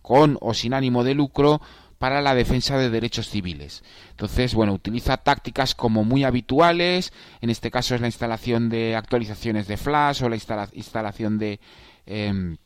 [0.01, 1.61] con o sin ánimo de lucro
[1.97, 3.83] para la defensa de derechos civiles.
[4.11, 9.67] Entonces, bueno, utiliza tácticas como muy habituales, en este caso es la instalación de actualizaciones
[9.67, 10.35] de Flash o la
[10.73, 11.59] instalación de,
[12.05, 12.57] em,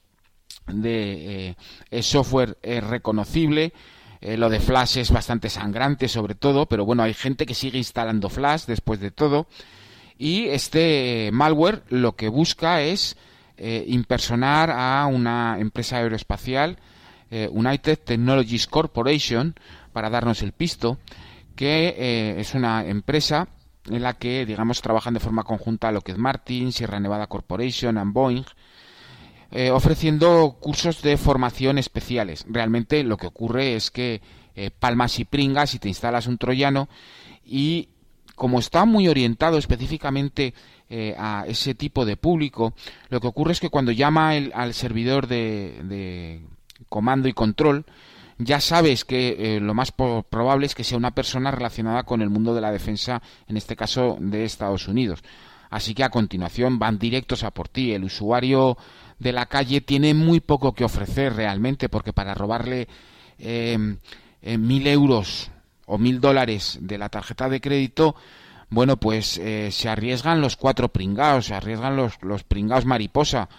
[0.68, 1.56] de
[1.92, 3.74] eh, software eh, reconocible.
[4.22, 7.78] Eh, lo de Flash es bastante sangrante sobre todo, pero bueno, hay gente que sigue
[7.78, 9.48] instalando Flash después de todo.
[10.18, 13.16] Y este malware lo que busca es
[13.62, 16.78] impersonar a una empresa aeroespacial
[17.32, 19.54] eh, United Technologies Corporation,
[19.94, 20.98] para darnos el pisto,
[21.56, 23.50] que eh, es una empresa
[23.90, 28.46] en la que, digamos, trabajan de forma conjunta Lockheed Martin, Sierra Nevada Corporation y Boeing,
[29.52, 32.46] eh, ofreciendo cursos de formación especiales.
[32.48, 34.22] Realmente lo que ocurre es que
[34.80, 36.90] palmas y pringas y te instalas un troyano
[37.46, 37.88] y
[38.36, 40.54] como está muy orientado específicamente
[41.18, 42.74] a ese tipo de público,
[43.08, 46.42] lo que ocurre es que cuando llama al servidor de,
[46.90, 47.86] comando y control,
[48.40, 52.30] ya sabes que eh, lo más probable es que sea una persona relacionada con el
[52.30, 55.22] mundo de la defensa, en este caso de Estados Unidos.
[55.70, 57.92] Así que a continuación van directos a por ti.
[57.92, 58.78] El usuario
[59.20, 62.88] de la calle tiene muy poco que ofrecer realmente, porque para robarle
[63.38, 63.98] em,
[64.42, 65.52] eh, mil euros
[65.86, 68.16] o mil dólares de la tarjeta de crédito,
[68.70, 73.50] bueno, pues eh, se arriesgan los cuatro pringados, se arriesgan los, los pringados mariposa.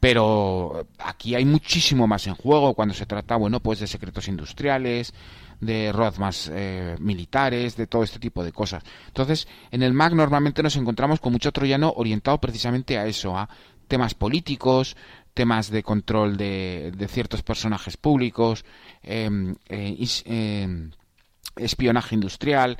[0.00, 5.12] Pero aquí hay muchísimo más en juego cuando se trata, bueno, pues de secretos industriales,
[5.60, 8.82] de roadmaps eh, militares, de todo este tipo de cosas.
[9.08, 13.48] Entonces, en el Mac normalmente nos encontramos con mucho troyano orientado precisamente a eso, a
[13.88, 14.96] temas políticos,
[15.34, 18.64] temas de control de, ciertos personajes públicos,
[19.02, 20.90] em, eh, em,
[21.56, 22.78] espionaje industrial.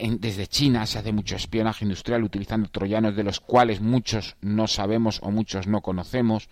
[0.00, 4.66] Eh, desde China se hace mucho espionaje industrial utilizando troyanos de los cuales muchos no
[4.66, 6.48] sabemos o muchos no conocemos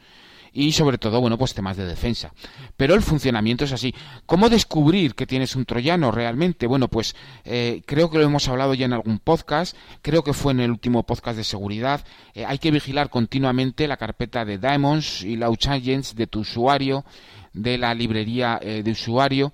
[0.53, 2.33] y sobre todo, bueno, pues temas de defensa.
[2.77, 3.95] Pero el funcionamiento es así.
[4.27, 6.67] ¿Cómo descubrir que tienes un troyano realmente?
[6.67, 10.53] Bueno, pues eh, creo que lo hemos hablado ya en algún podcast, creo que fue
[10.53, 12.05] en el último podcast de seguridad.
[12.35, 17.05] Eh, hay que vigilar continuamente la carpeta de Diamonds y Launch Agents de tu usuario,
[17.53, 19.53] de la librería eh, de usuario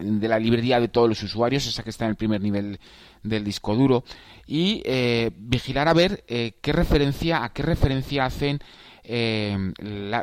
[0.00, 2.78] de la librería de todos los usuarios, esa que está en el primer nivel
[3.22, 4.04] del disco duro,
[4.46, 4.82] y
[5.36, 8.60] vigilar a ver qué referencia, a qué referencia hacen
[9.10, 9.56] eh,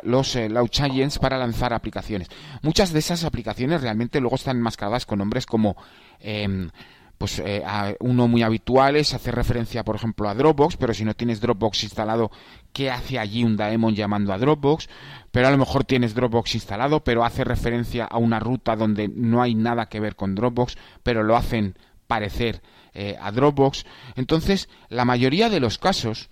[0.04, 0.48] los eh,
[0.80, 2.28] agents para lanzar aplicaciones.
[2.62, 5.76] Muchas de esas aplicaciones realmente luego están enmascaradas con nombres como
[6.20, 6.70] em,
[7.18, 7.64] pues eh,
[7.98, 11.82] uno muy habitual es hacer referencia, por ejemplo, a Dropbox, pero si no tienes Dropbox
[11.82, 12.30] instalado,
[12.76, 14.90] ¿qué hace allí un daemon llamando a Dropbox?
[15.30, 19.40] Pero a lo mejor tienes Dropbox instalado, pero hace referencia a una ruta donde no
[19.40, 22.60] hay nada que ver con Dropbox, pero lo hacen parecer
[22.92, 23.86] eh, a Dropbox.
[24.14, 26.28] Entonces, la mayoría de los casos,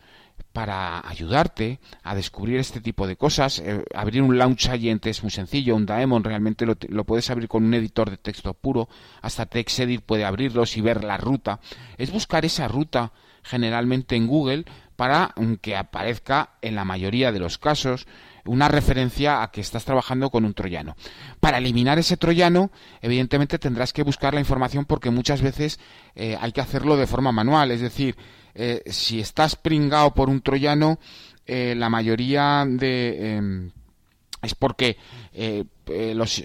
[0.52, 3.60] para ayudarte a descubrir este tipo de cosas.
[3.60, 7.64] Eh, abrir un Launch Agent es muy sencillo, un Daemon realmente lo, puedes abrir con
[7.64, 8.88] un editor de texto puro,
[9.22, 11.60] hasta TextEdit puede abrirlos y ver la ruta.
[11.96, 13.12] Es buscar esa ruta
[13.44, 14.64] generalmente en Google
[14.96, 18.06] para que aparezca en la mayoría de los casos
[18.46, 20.96] una referencia a que estás trabajando con un troyano.
[21.40, 22.70] Para eliminar ese troyano,
[23.00, 25.80] evidentemente tendrás que buscar la información porque muchas veces
[26.14, 28.16] eh, hay que hacerlo de forma manual, es decir,
[28.54, 30.98] eh, si estás pringado por un troyano,
[31.46, 33.36] eh, la mayoría de...
[33.36, 33.70] Em,
[34.42, 34.98] es porque
[36.14, 36.44] los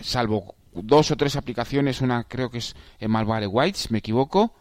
[0.00, 2.74] salvo dos o tres aplicaciones, una creo que es
[3.06, 4.52] Malware Whites, me equivoco,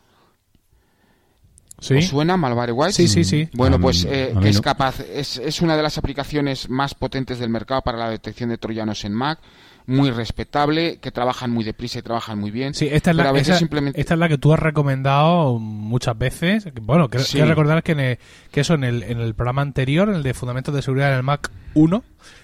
[1.79, 2.01] ¿Sí?
[2.01, 2.95] suena Malware Whites?
[2.95, 3.49] Sí, sí, sí.
[3.53, 7.97] Bueno, pues es capaz, es, es, una de las aplicaciones más potentes del mercado para
[7.97, 9.39] la detección de troyanos en Mac
[9.85, 12.73] muy respetable, que trabajan muy deprisa y trabajan muy bien.
[12.73, 13.99] Sí, esta es, la, simplemente...
[13.99, 16.67] esta es la que tú has recomendado muchas veces.
[16.81, 18.19] Bueno, quiero, recordar que,
[18.51, 21.23] que eso en el, en el programa anterior, el de Fundamentos de Seguridad en el
[21.23, 22.03] Mac 1,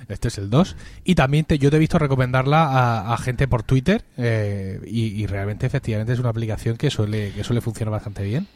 [0.10, 3.64] este es el 2, y también te, yo te he visto recomendarla a, gente por
[3.64, 8.48] Twitter eh, y, realmente efectivamente es una aplicación que suele, que suele funcionar bastante bien.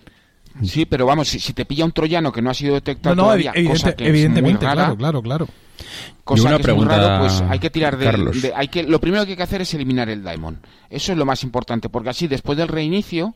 [0.61, 3.95] Sí, pero vamos, si, te pilla un troyano que no ha sido detectado todavía, cosa
[3.95, 5.47] que evidentemente, es muy claro, claro, claro.
[6.23, 9.01] Cosa una que pregunta, es muy raro, pues hay que tirar de, hay que, lo
[9.01, 10.59] primero que hay que hacer es eliminar el daemon.
[10.89, 13.35] Eso es lo más importante, porque así después del reinicio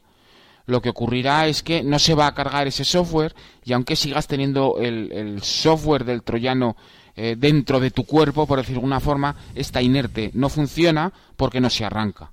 [0.68, 4.28] lo que ocurrirá es que no se va a cargar ese software y aunque sigas
[4.28, 6.76] teniendo el, software del troyano
[7.16, 11.60] eh, dentro de tu cuerpo, por decirlo de alguna forma, está inerte, no funciona porque
[11.60, 12.32] no se arranca.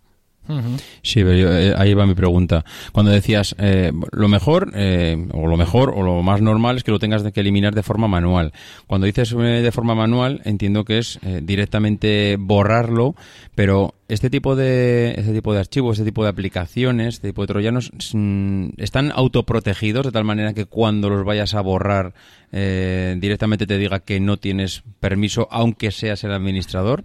[1.02, 2.64] Sí, eh, ahí va mi pregunta.
[2.92, 6.90] Cuando decías eh, lo mejor, eh, o lo mejor, o lo más normal es que
[6.90, 8.52] lo tengas que eliminar de forma manual.
[8.86, 13.14] Cuando dices de forma manual, entiendo que es directamente borrarlo,
[13.54, 17.48] pero este tipo de este tipo de archivos, este tipo de aplicaciones, este tipo de
[17.48, 22.12] troyanos mm, están autoprotegidos de tal manera que cuando los vayas a borrar
[22.52, 27.02] directamente te diga que no tienes permiso, aunque seas el administrador.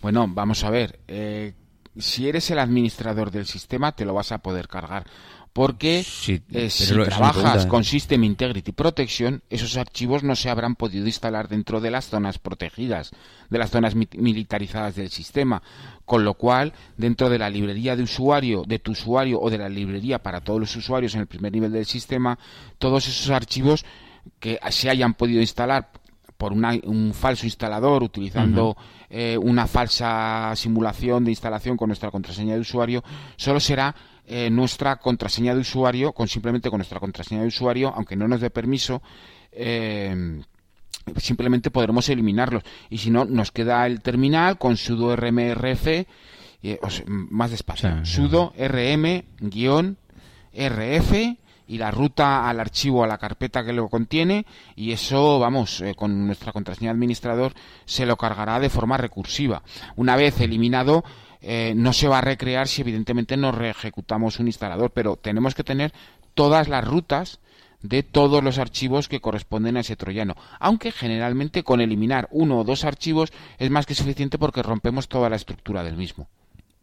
[0.00, 1.00] Bueno, vamos a ver
[1.98, 5.04] si eres el administrador del sistema, te lo vas a poder cargar.
[5.52, 11.48] Porque eh, si trabajas con System Integrity Protection, esos archivos no se habrán podido instalar
[11.48, 13.10] dentro de las zonas protegidas,
[13.50, 15.62] de las zonas militarizadas del sistema.
[16.06, 19.68] Con lo cual, dentro de la librería de usuario, de tu usuario o de la
[19.68, 22.38] librería para todos los usuarios en el primer nivel del sistema,
[22.78, 23.84] todos esos archivos
[24.40, 25.90] que se hayan podido instalar
[26.42, 28.76] por un falso instalador utilizando
[29.14, 33.04] eh, una falsa simulación de instalación con nuestra contraseña de usuario,
[33.36, 33.94] solo será
[34.26, 38.40] eh, nuestra contraseña de usuario, con simplemente con nuestra contraseña de usuario, aunque no nos
[38.40, 39.02] dé permiso,
[39.52, 40.40] eh,
[41.18, 42.62] simplemente podremos eliminarlos.
[42.88, 46.06] Y si no, nos queda el terminal con sudo rmrf,
[47.06, 49.26] más despacio, sudo rm-rf
[51.66, 54.46] y la ruta al archivo, a la carpeta que lo contiene,
[54.76, 57.52] y eso, vamos, eh, con nuestra contraseña administrador
[57.84, 59.62] se lo cargará de forma recursiva.
[59.96, 61.04] Una vez eliminado,
[61.40, 65.64] eh, no se va a recrear si evidentemente no reejecutamos un instalador, pero tenemos que
[65.64, 65.92] tener
[66.34, 67.40] todas las rutas
[67.82, 70.36] de todos los archivos que corresponden a ese troyano.
[70.60, 75.28] Aunque generalmente con eliminar uno o dos archivos es más que suficiente porque rompemos toda
[75.28, 76.28] la estructura del mismo.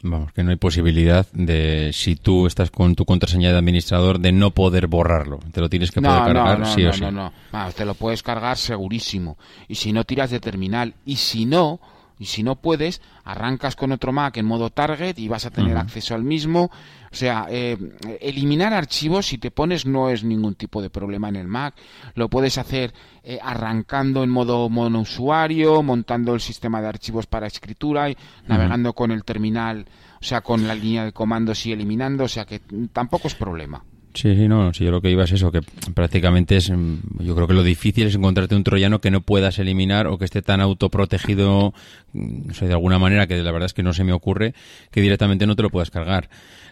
[0.01, 4.31] Vamos, que no hay posibilidad de, si tú estás con tu contraseña de administrador, de
[4.31, 5.39] no poder borrarlo.
[5.51, 7.01] Te lo tienes que poder cargar sí o sí.
[7.01, 7.71] No, no, no.
[7.73, 9.37] te lo puedes cargar segurísimo.
[9.67, 10.93] Y si no, tiras de terminal.
[11.05, 11.81] Y si no,
[12.19, 15.77] y si no puedes, arrancas con otro Mac en modo target y vas a tener
[15.77, 16.69] acceso al mismo.
[17.11, 17.77] O sea, eh,
[18.19, 21.75] eliminar archivos si te pones no es ningún tipo de problema en el Mac.
[22.15, 22.93] Lo puedes hacer
[23.23, 28.17] eh, arrancando en modo monousuario, montando el sistema de archivos para escritura y
[28.47, 29.85] navegando con el terminal,
[30.21, 32.25] o sea, con la línea de comandos y eliminando.
[32.25, 32.61] O sea, que
[32.91, 33.81] tampoco es problema.
[34.13, 35.61] Sí, sí, no, sí, yo lo que iba es eso, que
[35.93, 39.59] prácticamente es, mm, yo creo que lo difícil es encontrarte un troyano que no puedas
[39.59, 41.73] eliminar o que esté tan autoprotegido,
[42.13, 44.55] mm, no sé, de alguna manera, que la verdad es que no se me ocurre,
[44.91, 46.29] que directamente no te lo puedas cargar.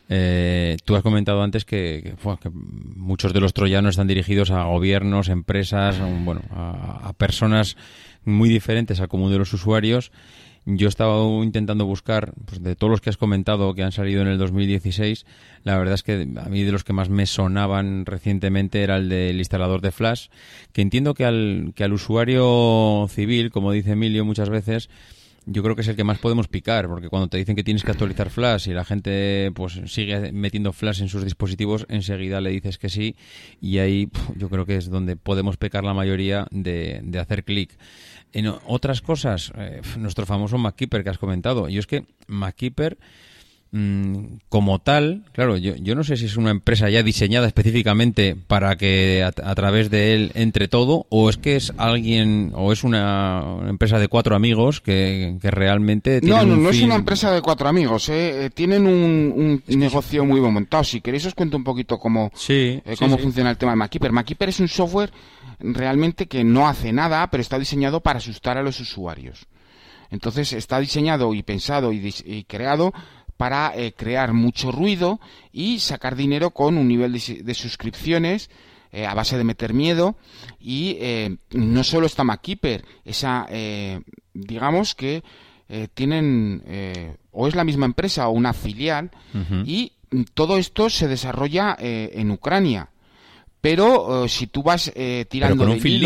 [0.09, 2.15] Eh, tú has comentado antes que,
[2.95, 7.77] muchos de los troyanos están dirigidos a gobiernos, empresas, bueno, a, a personas
[8.25, 10.11] muy diferentes al común de los usuarios
[10.69, 14.21] yo he estado intentando buscar, pues de todos los que has comentado que han salido
[14.21, 15.25] en el 2016,
[15.63, 19.07] la verdad es que a mí de los que más me sonaban recientemente era el
[19.07, 20.27] del instalador de Flash,
[20.73, 24.89] que entiendo que al, que al usuario civil, como dice Emilio muchas veces,
[25.45, 27.85] yo creo que es el que más podemos picar, porque cuando te dicen que tienes
[27.85, 32.49] que actualizar Flash y la gente pues sigue metiendo Flash en sus dispositivos, enseguida le
[32.49, 33.15] dices que sí
[33.61, 37.77] y ahí yo creo que es donde podemos pecar la mayoría de, de hacer clic.
[38.37, 41.69] En otras cosas, eh, nuestro famoso MacKeeper que has comentado.
[41.69, 42.99] Yo es que MacKeeper
[44.49, 48.75] como tal, claro, yo, yo no sé si es una empresa ya diseñada específicamente para
[48.77, 53.43] que a, través de él entre todo, o es que es alguien, o es una,
[53.67, 56.21] empresa de cuatro amigos que, realmente...
[56.23, 58.45] No, no, no es una empresa de cuatro amigos, ¿eh?
[58.45, 60.83] eh tienen un, negocio muy bien montado.
[60.83, 64.11] Si queréis os cuento un poquito cómo, eh, cómo funciona el tema de MacKeeper.
[64.11, 65.11] MacKeeper es un software
[65.59, 69.45] realmente que no hace nada, pero está diseñado para asustar a los usuarios.
[70.09, 72.93] Entonces está diseñado y pensado y creado
[73.37, 75.19] para eh, crear mucho ruido
[75.53, 78.49] y sacar dinero con un nivel de, suscripciones
[78.91, 80.17] eh, a base de meter miedo
[80.59, 83.47] y eh, no solo está MacKeeper, esa
[84.33, 85.23] digamos que
[85.93, 86.63] tienen
[87.31, 89.11] o es la misma empresa o una filial
[89.65, 89.93] y
[90.33, 92.89] todo esto se desarrolla en Ucrania.
[93.59, 94.91] Pero si tú vas
[95.29, 95.99] tirando Pero con un fin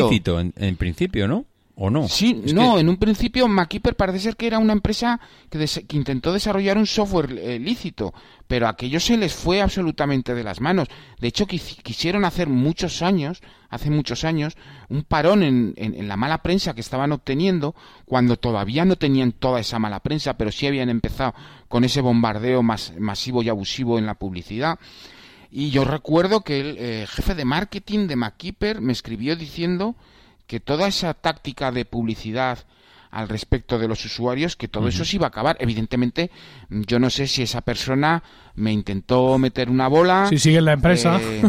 [0.55, 1.45] en principio, ¿no?
[1.75, 2.07] ¿O no?
[2.07, 5.19] Sí, no, en un principio MacKeeper parece ser que era una empresa
[5.49, 5.65] que,
[5.95, 8.13] intentó desarrollar un software eh, lícito,
[8.47, 10.89] pero aquello se les fue absolutamente de las manos.
[11.19, 14.57] De hecho, quisieron hacer muchos años, hace muchos años,
[14.89, 17.73] un parón en, la mala prensa que estaban obteniendo,
[18.05, 21.33] cuando todavía no tenían toda esa mala prensa, pero sí habían empezado
[21.69, 24.77] con ese bombardeo masivo y abusivo en la publicidad.
[25.49, 29.95] Y yo recuerdo que el eh, jefe de marketing de MacKeeper me escribió diciendo
[30.51, 32.59] que toda esa táctica de publicidad
[33.09, 35.55] al respecto de los usuarios, que todo eso se iba a acabar.
[35.61, 36.29] Evidentemente,
[36.69, 38.21] yo no sé si esa persona
[38.55, 40.27] me intentó meter una bola.
[40.27, 41.21] Si sigue en la empresa.
[41.21, 41.41] Eh,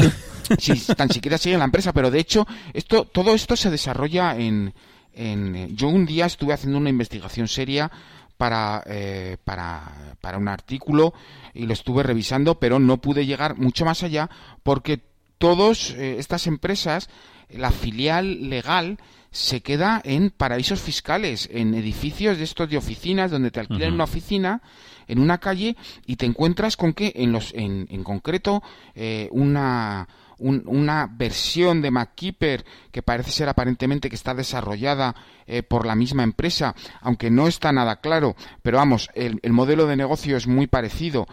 [0.58, 4.34] si tan siquiera sigue en la empresa, pero de hecho, esto, todo esto se desarrolla
[4.38, 4.72] en,
[5.12, 5.76] en.
[5.76, 7.92] Yo un día estuve haciendo una investigación seria
[8.38, 11.12] para, eh, para, para un artículo
[11.52, 14.30] y lo estuve revisando, pero no pude llegar mucho más allá
[14.62, 15.02] porque
[15.36, 17.10] todas eh, estas empresas
[17.50, 18.98] la filial legal
[19.30, 24.04] se queda en paraísos fiscales, en edificios de estos de oficinas donde te alquilan una
[24.04, 24.62] oficina
[25.08, 25.76] en una calle
[26.06, 28.62] y te encuentras con que en los en, en concreto
[28.94, 35.14] eh, una una versión de MacKeeper que parece ser aparentemente que está desarrollada
[35.46, 39.96] eh, por la misma empresa, aunque no está nada claro, pero vamos, el, modelo de
[39.96, 41.26] negocio es muy parecido.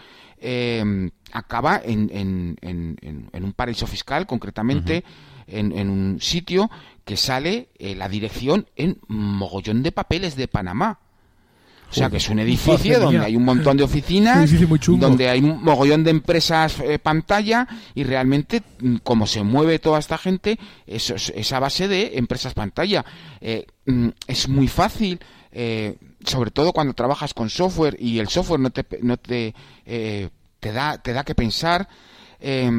[0.45, 5.03] Eh, acaba en, en, en, en, un paraíso fiscal, concretamente
[5.47, 6.69] en, un sitio
[7.05, 10.99] que sale eh, la dirección en mogollón de papeles de Panamá.
[11.89, 14.49] O sea, que es un edificio donde hay un montón de oficinas,
[14.87, 19.99] donde hay un mogollón de empresas eh, pantalla y realmente mm, como se mueve toda
[19.99, 23.05] esta gente, eso es, a base de empresas pantalla.
[23.39, 25.19] Eh, mm, es muy fácil,
[26.25, 29.53] sobre todo cuando trabajas con software y el software no te, no te,
[29.85, 31.87] te, da, te da que pensar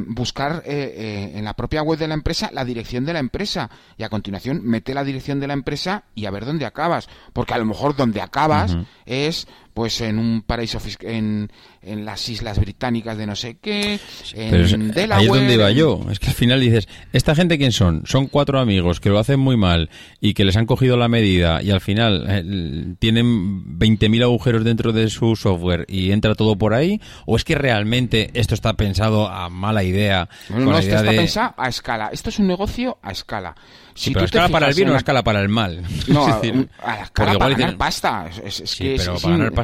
[0.08, 3.70] buscar eh, eh, en la propia web de la empresa la dirección de la empresa
[3.96, 7.54] y a continuación mete la dirección de la empresa y a ver dónde acabas porque
[7.54, 8.76] a lo mejor donde acabas
[9.06, 11.50] es pues en un paraíso fiscal, en,
[11.82, 13.98] en las islas británicas de no sé qué,
[14.34, 15.12] en Pero es- Delaware.
[15.14, 16.00] ahí es donde iba yo.
[16.10, 18.02] Es que al final dices, ¿esta gente quién son?
[18.06, 21.60] Son cuatro amigos que lo hacen muy mal y que les han cogido la medida
[21.60, 26.72] y al final eh, tienen 20.000 agujeros dentro de su software y entra todo por
[26.72, 27.00] ahí.
[27.26, 30.28] ¿O es que realmente esto está pensado a mala idea?
[30.50, 32.10] No, no, esto está de- pensado a escala.
[32.12, 33.54] Esto es un negocio a escala.
[33.96, 35.22] Sí, Si pero a tú te escala para el bien en o a la- escala
[35.24, 35.82] para el mal.
[36.08, 38.26] No, Es a, decir, un- a la porque escala para ganar pasta.
[38.28, 39.63] Es, es- es Sí, que pero para ganar pasta...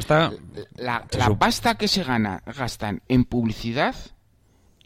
[0.75, 3.95] La, la pasta que se gana, gastan en publicidad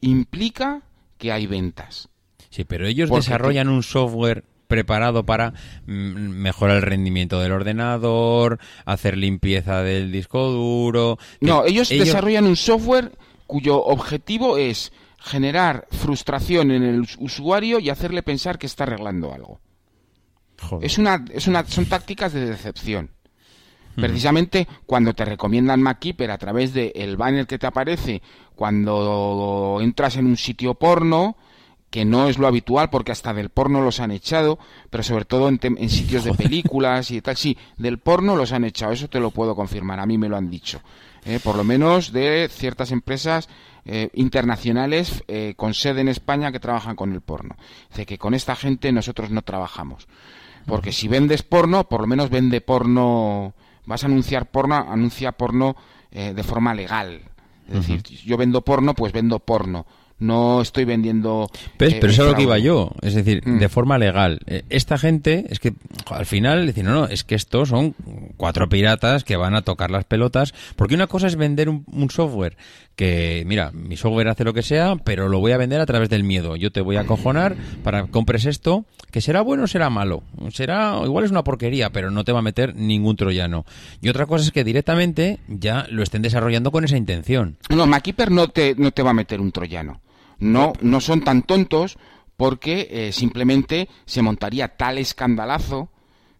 [0.02, 0.82] implica
[1.18, 2.10] que hay ventas.
[2.50, 5.52] Sí, pero ellos Porque desarrollan un software preparado para
[5.86, 11.18] mm, mejorar el rendimiento del ordenador, hacer limpieza del disco duro.
[11.42, 13.12] No, ellos, desarrollan un software
[13.48, 19.34] cuyo objetivo es generar frustración en el us- usuario y hacerle pensar que está arreglando
[19.34, 19.60] algo.
[20.62, 20.86] Joder.
[20.86, 23.12] Es una, es una, son tácticas de decepción.
[23.96, 28.22] Precisamente cuando te recomiendan MacKeeper a través del banner que te aparece
[28.56, 31.38] cuando entras en un sitio porno,
[31.90, 35.48] que no es lo habitual porque hasta del porno los han echado, pero sobre todo
[35.48, 39.20] en, en sitios de películas y tal, sí, del porno los han echado, eso te
[39.20, 40.82] lo puedo confirmar, a mí me lo han dicho.
[41.26, 43.50] Eh, por lo menos de ciertas empresas
[43.84, 47.56] eh, internacionales eh, con sede en España que trabajan con el porno.
[47.90, 50.08] Dice que con esta gente nosotros no trabajamos.
[50.68, 53.56] Porque si vendes porno, por lo menos vende porno,
[53.86, 55.76] vas a anunciar porno, anuncia porno
[56.12, 57.22] eh, de forma legal.
[57.68, 59.86] Es decir, yo vendo porno, pues vendo porno.
[60.18, 61.50] No estoy vendiendo...
[61.78, 61.94] ¿Ves?
[61.94, 62.92] eh, Pero eso es lo que iba yo.
[63.02, 63.58] Es decir, Mm.
[63.60, 64.40] de forma legal.
[64.46, 65.74] Eh, Esta gente, es que
[66.10, 67.94] al final dicen, no, no, es que estos son
[68.38, 70.54] cuatro piratas que van a tocar las pelotas.
[70.78, 72.56] Porque una cosa es vender un, un software
[72.96, 76.10] que, mira, mi software hace lo que sea, pero lo voy a vender a través
[76.10, 76.56] del miedo.
[76.56, 80.24] Yo te voy a acojonar para que compres esto, que será bueno o será malo.
[80.52, 83.66] Será, igual es una porquería, pero no te va a meter ningún troyano.
[84.02, 87.58] Y otra cosa es que directamente ya lo estén desarrollando con esa intención.
[87.70, 90.02] No, MacKeeper no te, no te va a meter un troyano.
[90.40, 91.98] No, no son tan tontos
[92.38, 95.90] porque eh, simplemente se montaría tal escandalazo,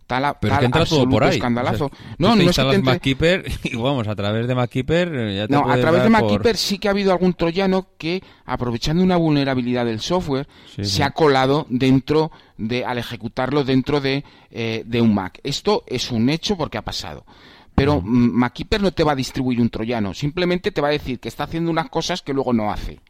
[0.08, 1.36] tal, Pero es tal que entra todo por ahí.
[1.36, 1.86] escandalazo.
[1.86, 4.16] O sea, tú no, te no es que instalas te entre- MacKeeper y vamos, a
[4.16, 6.92] través de MacKeeper eh, ya te No, a través de por- MacKeeper sí que ha
[6.92, 11.02] habido algún troyano que, aprovechando una vulnerabilidad del software, Sí, se sí.
[11.02, 15.40] ha colado dentro de, al ejecutarlo dentro de, eh, de un Mac.
[15.44, 17.26] Esto es un hecho porque ha pasado.
[17.74, 21.28] Pero MacKeeper no te va a distribuir un troyano, simplemente te va a decir que
[21.28, 23.02] está haciendo unas cosas que luego no hace.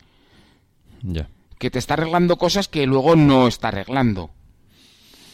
[1.03, 1.27] Ya.
[1.59, 4.31] Que te está arreglando cosas que luego no está arreglando.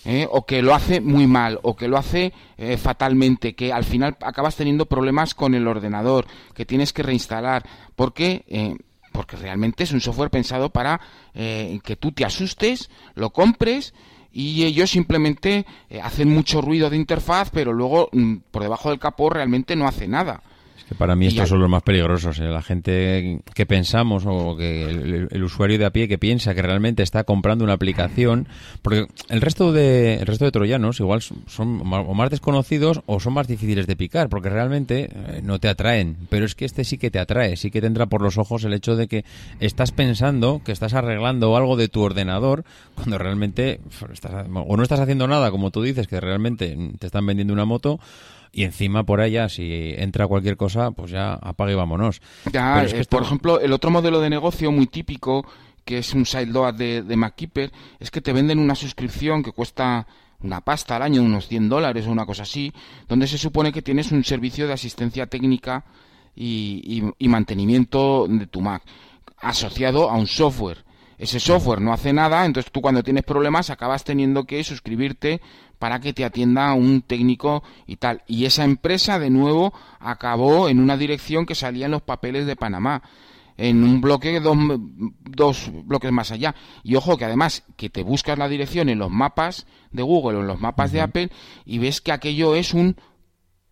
[0.06, 0.28] ¿Eh?
[0.30, 4.18] o que lo hace muy mal, o que lo hace eh, fatalmente, que al final
[4.22, 7.64] acabas teniendo problemas con el ordenador, que tienes que reinstalar,
[7.96, 8.76] porque eh,
[9.12, 11.02] porque realmente es un software pensado para
[11.34, 13.94] eh, que tú te asustes, lo compres
[14.32, 19.00] y ellos simplemente eh, hacen mucho ruido de interfaz, pero luego mm, por debajo del
[19.00, 20.42] capó realmente no hace nada.
[20.92, 22.38] Que para mí estos son los más peligrosos.
[22.40, 22.44] ¿eh?
[22.50, 26.62] La gente que pensamos o que el, el usuario de a pie que piensa que
[26.62, 28.46] realmente está comprando una aplicación,
[28.82, 33.22] porque el resto de el resto de troyanos igual son- son o más desconocidos o
[33.22, 36.18] son más difíciles de picar, porque realmente eh, no te atraen.
[36.30, 38.66] Pero es que este sí que te atrae, sí que te entra por los ojos
[38.66, 39.24] el hecho de que
[39.62, 42.66] estás pensando que estás arreglando algo de tu ordenador
[42.96, 43.80] cuando realmente
[44.12, 47.64] estás- o no estás haciendo nada, como tú dices, que realmente te están vendiendo una
[47.64, 47.98] moto.
[48.54, 52.22] Y encima por allá, si entra cualquier cosa, pues ya apague y vámonos.
[52.52, 55.46] Ya, Pero es que eh, esto- por ejemplo, el otro modelo de negocio muy típico,
[55.86, 60.06] que es un sideload de, de MacKeeper, es que te venden una suscripción que cuesta
[60.42, 62.74] una pasta al año, unos 100 dólares o una cosa así,
[63.08, 65.86] donde se supone que tienes un servicio de asistencia técnica
[66.36, 68.84] y, y- y mantenimiento de tu Mac,
[69.38, 70.84] asociado a un software.
[71.18, 75.40] Ese software no hace nada, entonces tú cuando tienes problemas acabas teniendo que suscribirte
[75.82, 78.22] para que te atienda un técnico y tal.
[78.28, 82.56] Y esa empresa, de nuevo, acabó en una dirección que salía en los papeles de
[82.56, 83.02] Panamá,
[83.58, 84.56] en un bloque dos,
[85.22, 86.54] dos bloques más allá.
[86.84, 90.42] Y ojo que además que te buscas la dirección en los mapas de Google o
[90.42, 91.32] en los mapas de Apple
[91.66, 92.96] y ves que aquello es un,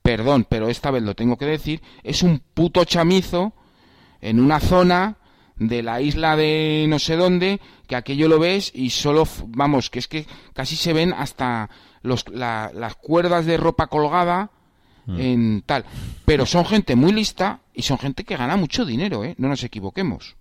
[0.02, 3.54] perdón, pero esta vez lo tengo que decir, es un puto chamizo
[4.20, 5.18] en una zona
[5.58, 10.00] de la isla de no sé dónde, que aquello lo ves y solo, vamos, que
[10.00, 11.70] es que casi se ven hasta
[12.02, 14.50] los, la- las cuerdas de ropa colgada
[15.08, 15.86] en tal.
[16.26, 19.34] Pero son gente muy lista y son gente que gana mucho dinero, ¿eh?
[19.40, 20.36] No nos equivoquemos.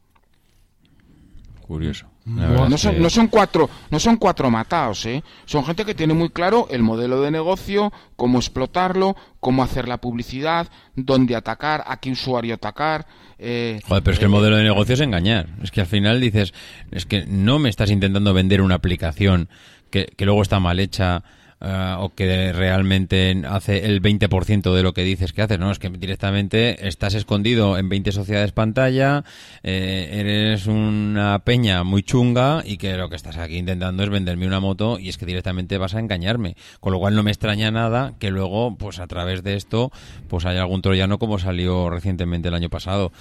[1.62, 2.06] Curioso.
[2.24, 5.22] Verdad No son, que- no son cuatro, no son cuatro matados, ¿eh?
[5.46, 9.98] Son gente que tiene muy claro el modelo de negocio, cómo explotarlo, cómo hacer la
[9.98, 13.06] publicidad, dónde atacar, a qué usuario atacar.
[13.38, 15.48] eh, Joder, pero es que el modelo de negocio es engañar.
[15.62, 16.52] Es que al final dices,
[16.90, 19.48] es que no me estás intentando vender una aplicación
[19.90, 21.22] que, que luego está mal hecha
[21.60, 25.70] eh, o que realmente hace el 20% de lo que dices que haces, ¿no?
[25.70, 29.24] Es que directamente estás escondido en 20 sociedades pantalla,
[29.62, 34.46] eh, eres una peña muy chunga y que lo que estás aquí intentando es venderme
[34.46, 36.56] una moto y es que directamente vas a engañarme.
[36.80, 39.90] Con lo cual no me extraña nada que luego, pues a través de esto,
[40.28, 43.12] pues haya algún troyano como salió recientemente el año pasado.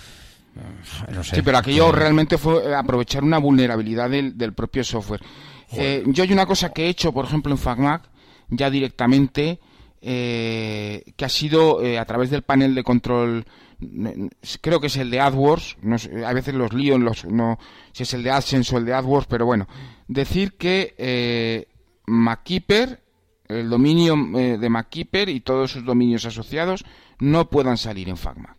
[1.13, 1.37] No sé.
[1.37, 5.21] Sí, pero aquello realmente fue aprovechar una vulnerabilidad del, del propio software.
[5.73, 8.03] Eh, yo hay una cosa que he hecho, por ejemplo, en FacMac,
[8.49, 9.59] ya directamente,
[10.01, 13.45] eh, que ha sido eh, a través del panel de control,
[14.61, 15.95] creo que es el de AdWords, no
[16.25, 17.59] a veces los lío en los, no
[17.91, 19.67] si es el de AdSense o el de AdWords, pero bueno,
[20.07, 21.67] decir que eh,
[22.05, 23.01] MacKeeper,
[23.47, 26.83] el dominio de MacKeeper y todos sus dominios asociados
[27.19, 28.57] no puedan salir en FacMac.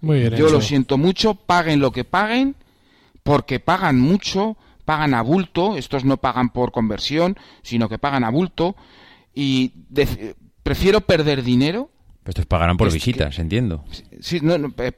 [0.00, 2.54] Muy bien Yo lo siento mucho, paguen lo que paguen,
[3.22, 4.56] porque pagan mucho,
[4.86, 8.76] pagan a bulto, estos no pagan por conversión, sino que pagan a bulto,
[9.34, 9.72] y
[10.62, 11.90] prefiero perder dinero.
[12.22, 13.84] Pero estos pagarán por visitas, entiendo.
[14.20, 14.92] Sí, no, eh,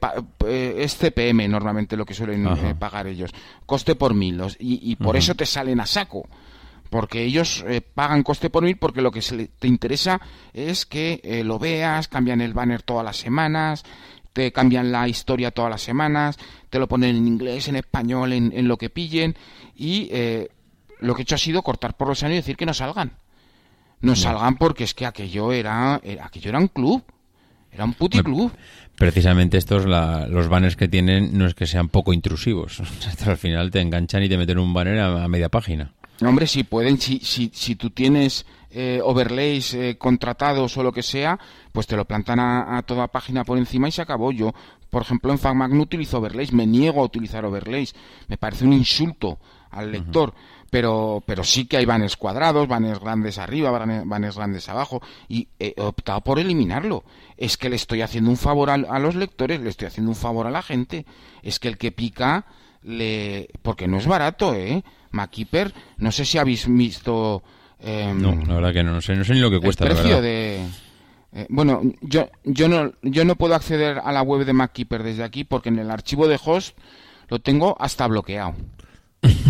[0.46, 3.32] eh, es CPM normalmente lo que suelen eh, pagar ellos,
[3.66, 6.28] coste por mil, y, por eso te salen a saco
[6.90, 10.22] porque ellos pagan coste por mil porque lo que se te interesa
[10.54, 13.84] es que lo veas, cambian el banner todas las semanas,
[14.32, 16.38] te cambian la historia todas las semanas,
[16.70, 19.36] te lo ponen en inglés, en español, en, lo que pillen,
[19.74, 20.48] y eh,
[21.00, 23.12] lo que he hecho ha sido cortar por los años y decir que no salgan.
[24.00, 27.02] No, salgan porque es que aquello era, era, aquello era un club.
[27.70, 28.50] Era un puticlub.
[28.96, 32.80] Precisamente estos, los banners que tienen, no es que sean poco intrusivos.
[33.26, 35.92] al final te enganchan y te meten un banner a, media página.
[36.20, 41.02] Hombre, si pueden, si, si, si tú tienes eh, overlays eh, contratados o lo que
[41.02, 41.38] sea,
[41.72, 44.32] pues te lo plantan a, toda página por encima y se acabó.
[44.32, 44.52] Yo,
[44.90, 47.94] por ejemplo, en FacMac no utilizo overlays, me niego a utilizar overlays.
[48.26, 49.38] Me parece un insulto
[49.70, 50.34] al lector.
[50.70, 55.74] Pero, pero sí que hay banners cuadrados, banners grandes arriba, banners grandes abajo, y he
[55.78, 57.04] optado por eliminarlo.
[57.38, 60.16] Es que le estoy haciendo un favor a, a los lectores, le estoy haciendo un
[60.16, 61.06] favor a la gente.
[61.42, 62.44] Es que el que pica,
[62.82, 63.48] le...
[63.62, 64.84] porque no es barato, ¿eh?
[65.10, 67.42] MacKeeper, no sé si habéis visto
[67.80, 69.84] Em, no, la verdad que no, no sé, no sé ni lo que cuesta.
[69.86, 70.66] El precio de...
[71.32, 75.24] Eh, bueno, yo, yo, no, yo no puedo acceder a la web de MacKeeper desde
[75.24, 76.76] aquí porque en el archivo de host
[77.28, 78.54] lo tengo hasta bloqueado.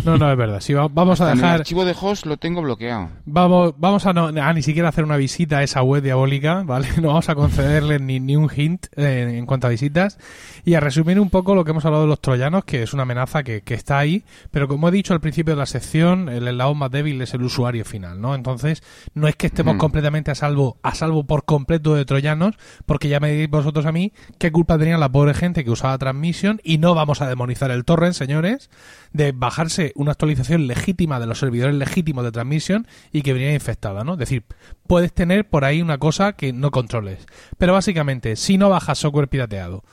[0.05, 0.62] No, no, es verdad.
[0.91, 1.55] vamos a dejar.
[1.55, 3.11] El archivo de host lo tengo bloqueado.
[3.27, 6.89] Vamos, vamos a, no, ni siquiera hacer una visita a esa web diabólica, ¿vale?
[6.99, 10.19] No vamos a concederle ni, ni un hint eh, en cuanto a visitas.
[10.64, 13.03] Y a resumir un poco lo que hemos hablado de los troyanos, que es una
[13.03, 16.49] amenaza que, que está ahí, pero como he dicho al principio de la sección, el
[16.49, 18.35] eslabón más débil es el usuario final, ¿no?
[18.35, 18.83] Entonces,
[19.14, 19.79] no es que estemos mm.
[19.79, 22.57] completamente a salvo, a salvo por completo de troyanos,
[22.87, 25.99] porque ya me diréis vosotros a mí qué culpa tenía la pobre gente que usaba
[25.99, 28.71] Transmission, y no vamos a demonizar el torrent, señores,
[29.12, 34.04] de bajarse una actualización legítima de los servidores legítimos de transmisión y que venía infectada,
[34.04, 34.14] ¿no?
[34.14, 34.44] Es decir,
[34.86, 37.26] puedes tener por ahí una cosa que no controles.
[37.56, 39.84] Pero básicamente, si no bajas software pirateado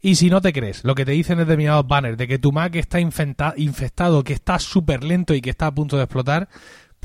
[0.00, 2.74] y si no te crees lo que te dicen determinados banners de que tu Mac
[2.76, 6.48] está infectado, que está súper lento y que está a punto de explotar,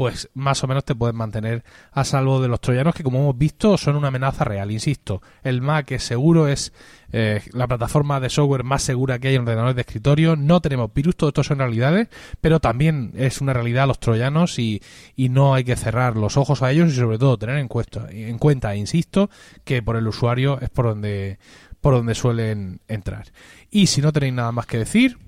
[0.02, 3.38] pues más o menos te puedes mantener a salvo de los troyanos que como hemos
[3.38, 4.72] visto son una amenaza real.
[4.72, 6.74] Insisto, el Mac es seguro, es
[7.12, 10.36] eh, la plataforma de software más segura que hay en ordenadores de escritorio.
[10.36, 12.08] No tenemos virus, todo esto son realidades,
[12.42, 14.82] pero también es una realidad los troyanos y,
[15.16, 18.08] y no hay que cerrar los ojos a ellos y sobre todo tener en cuenta,
[18.10, 19.30] en cuenta, insisto,
[19.64, 21.38] que por el usuario es por donde,
[21.80, 23.28] por donde suelen entrar.
[23.70, 25.20] Y si no tenéis nada más que decir...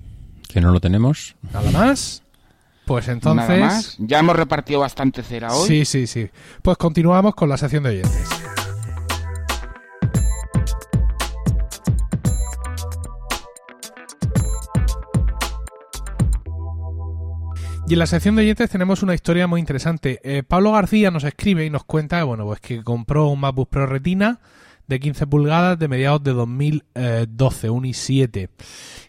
[0.48, 1.36] Que no lo tenemos.
[1.52, 2.23] Nada más.
[2.86, 3.96] Pues entonces.
[3.98, 5.66] Ya hemos repartido bastante cera hoy.
[5.66, 6.28] Sí, sí, sí.
[6.62, 8.44] Pues continuamos con la sección de oyentes.
[17.86, 20.18] Y en la sección de oyentes tenemos una historia muy interesante.
[20.24, 23.86] Eh, Pablo García nos escribe y nos cuenta bueno, pues que compró un MacBook Pro
[23.86, 24.40] Retina
[24.86, 28.48] de 15 pulgadas de mediados de 2012, un i7.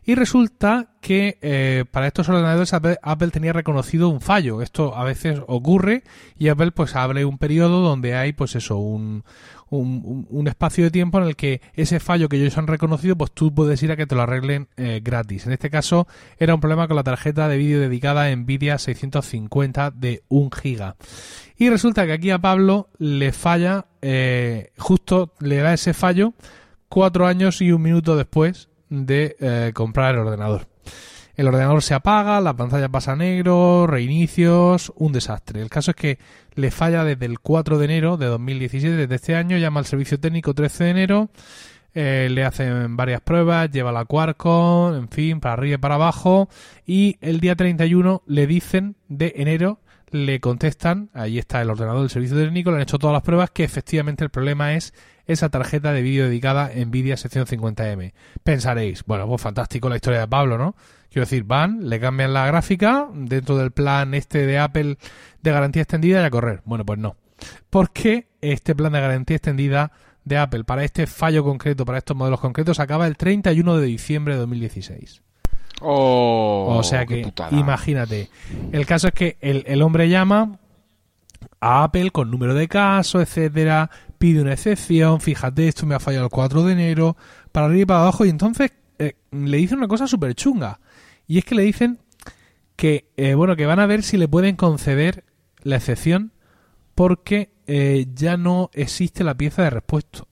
[0.03, 4.63] Y resulta que eh, para estos ordenadores Apple, tenía reconocido un fallo.
[4.63, 6.01] Esto a veces ocurre
[6.35, 9.23] y Apple pues abre un periodo donde hay pues eso, un,
[9.69, 13.53] un, espacio de tiempo en el que ese fallo que ellos han reconocido, pues tú
[13.53, 15.45] puedes ir a que te lo arreglen eh, gratis.
[15.45, 16.07] En este caso
[16.39, 20.95] era un problema con la tarjeta de vídeo dedicada a Nvidia 650 de 1 giga.
[21.55, 26.33] Y resulta que aquí a Pablo le falla, eh, justo le da ese fallo
[26.89, 30.67] cuatro años y un minuto después de comprar el ordenador.
[31.35, 35.61] El ordenador se apaga, la pantalla pasa a negro, reinicios, un desastre.
[35.61, 36.19] El caso es que
[36.53, 40.19] le falla desde el 4 de enero de 2017, desde este año, llama al servicio
[40.19, 41.29] técnico 13 de enero,
[41.93, 46.49] eh, le hacen varias pruebas, lleva la Quarkon, en fin, para arriba y para abajo,
[46.85, 49.79] y el día 31 le dicen de enero
[50.11, 53.51] le contestan, ahí está el ordenador del servicio técnico, le han hecho todas las pruebas
[53.51, 54.93] que efectivamente el problema es
[55.27, 58.13] esa tarjeta de vídeo dedicada Nvidia sección 50M.
[58.43, 60.75] Pensaréis, bueno, pues fantástico la historia de Pablo, ¿no?
[61.09, 64.97] Quiero decir, van, le cambian la gráfica dentro del plan este de Apple
[65.41, 66.61] de garantía extendida y a correr.
[66.65, 67.15] Bueno, pues no.
[67.69, 69.91] Porque este plan de garantía extendida
[70.25, 74.33] de Apple para este fallo concreto, para estos modelos concretos, acaba el 31 de diciembre
[74.33, 75.21] de 2016.
[75.81, 78.29] Oh, o sea que, imagínate.
[78.71, 80.57] El caso es que el, el, hombre llama
[81.59, 86.25] a Apple con número de caso, etcétera, pide una excepción, fíjate, esto me ha fallado
[86.25, 87.17] el 4 de enero,
[87.51, 90.79] para arriba y para abajo, y entonces eh, le dicen una cosa súper chunga.
[91.27, 91.99] Y es que le dicen
[92.75, 95.23] que, eh, bueno, que van a ver si le pueden conceder
[95.63, 96.31] la excepción
[96.93, 100.27] porque eh, ya no existe la pieza de repuesto.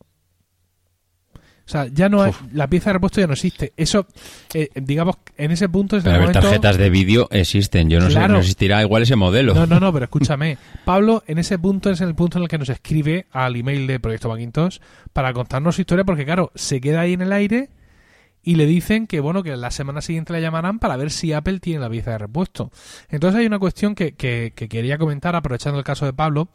[1.65, 3.71] O sea, ya no hay, la pieza de repuesto ya no existe.
[3.77, 4.05] Eso,
[4.53, 7.89] eh, digamos, en ese punto es pero tarjetas de vídeo existen.
[7.89, 9.53] Yo no sé, no existirá igual ese modelo.
[9.53, 10.57] No, no, no, pero escúchame.
[10.85, 13.99] Pablo, en ese punto es el punto en el que nos escribe al email de
[13.99, 14.79] Proyecto Macintosh
[15.13, 17.69] para contarnos su historia, porque claro, se queda ahí en el aire
[18.43, 21.59] y le dicen que bueno que la semana siguiente le llamarán para ver si Apple
[21.59, 22.71] tiene la pieza de repuesto.
[23.09, 26.49] Entonces hay una cuestión que, que, quería comentar aprovechando el caso de Pablo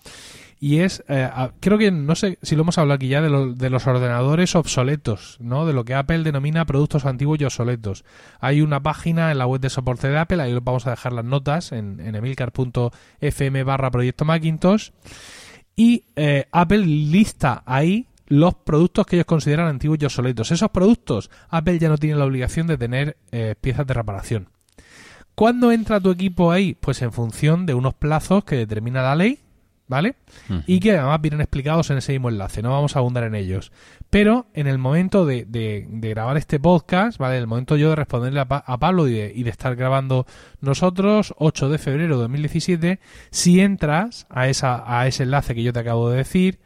[0.61, 1.31] y es eh,
[1.61, 5.39] creo que no sé si lo hemos hablado aquí ya de, de, los ordenadores obsoletos,
[5.41, 5.67] ¿no?
[5.67, 8.05] De lo que Apple denomina productos antiguos y obsoletos.
[8.41, 11.25] Hay una página en la web de soporte de Apple, ahí vamos a dejar las
[11.25, 14.91] notas en, en emilcar.fm barra proyecto Macintosh
[15.79, 20.51] y eh, Apple lista ahí los productos que ellos consideran antiguos y obsoletos.
[20.51, 24.49] Esos productos, Apple ya no tiene la obligación de tener eh, piezas de reparación.
[25.35, 26.75] ¿Cuándo entra tu equipo ahí?
[26.75, 29.39] Pues en función de unos plazos que determina la ley,
[29.87, 30.17] ¿vale?
[30.67, 33.73] Y que además vienen explicados en ese mismo enlace, no vamos a abundar en ellos.
[34.11, 37.37] Pero en el momento de, grabar este podcast, ¿vale?
[37.37, 40.27] En el momento yo de responderle a, Pablo y de, y de, estar grabando
[40.61, 43.01] nosotros, 8 de febrero de 2017,
[43.31, 46.59] si entras a, esa, a ese enlace que yo te acabo de decir,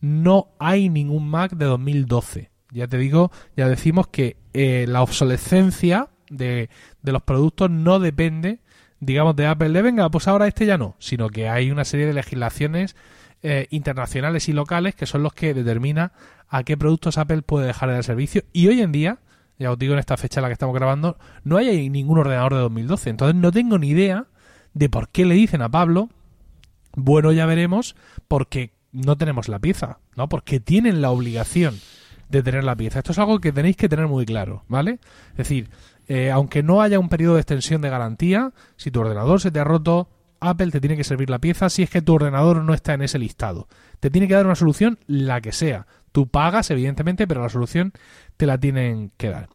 [0.00, 2.50] no hay ningún Mac de 2012.
[2.70, 6.68] Ya te digo, ya decimos que eh, la obsolescencia de,
[7.02, 8.60] de, los productos no depende,
[9.00, 12.06] digamos, de Apple de venga, pues ahora este ya no, sino que hay una serie
[12.06, 12.94] de legislaciones
[13.40, 16.10] eh, internacionales y locales que son los que determinan
[16.48, 18.42] a qué productos Apple puede dejar de dar servicio.
[18.52, 19.20] Y hoy en día,
[19.60, 22.54] ya os digo en esta fecha en la que estamos grabando, no hay ningún ordenador
[22.54, 23.10] de 2012.
[23.10, 24.26] Entonces no tengo ni idea
[24.74, 26.08] de por qué le dicen a Pablo,
[26.96, 27.94] bueno, ya veremos,
[28.26, 30.28] porque no tenemos la pieza, ¿no?
[30.28, 31.78] Porque tienen la obligación
[32.28, 32.98] de tener la pieza.
[32.98, 34.98] Esto es algo que tenéis que tener muy claro, ¿vale?
[35.32, 35.70] Es decir,
[36.08, 39.60] eh, aunque no haya un periodo de extensión de garantía, si tu ordenador se te
[39.60, 40.08] ha roto,
[40.40, 43.02] Apple te tiene que servir la pieza si es que tu ordenador no está en
[43.02, 43.68] ese listado.
[44.00, 45.86] Te tiene que dar una solución, la que sea.
[46.12, 47.92] Tú pagas, evidentemente, pero la solución
[48.38, 49.48] te la tienen que dar.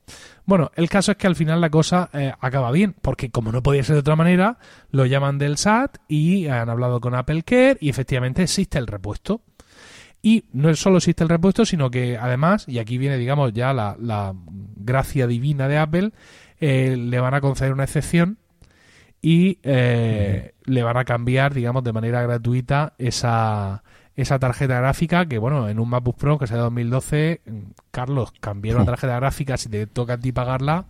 [0.45, 3.63] Bueno, el caso es que al final la cosa eh, acaba bien, porque como no
[3.63, 4.59] podía ser de otra manera,
[4.91, 9.41] lo llaman del SAT y han hablado con Apple Care y efectivamente existe el repuesto.
[10.21, 14.35] Y no solo existe el repuesto, sino que además, y aquí viene, digamos, ya la,
[14.75, 16.11] gracia divina de Apple,
[16.59, 18.37] eh, le van a conceder una excepción
[19.21, 23.83] y eh, le van a cambiar, digamos, de manera gratuita esa,
[24.15, 27.41] esa tarjeta gráfica que, bueno, en un MacBook Pro que sea de 2012,
[27.91, 30.85] Carlos, cambiar una tarjeta gráfica si te toca a ti pagarla.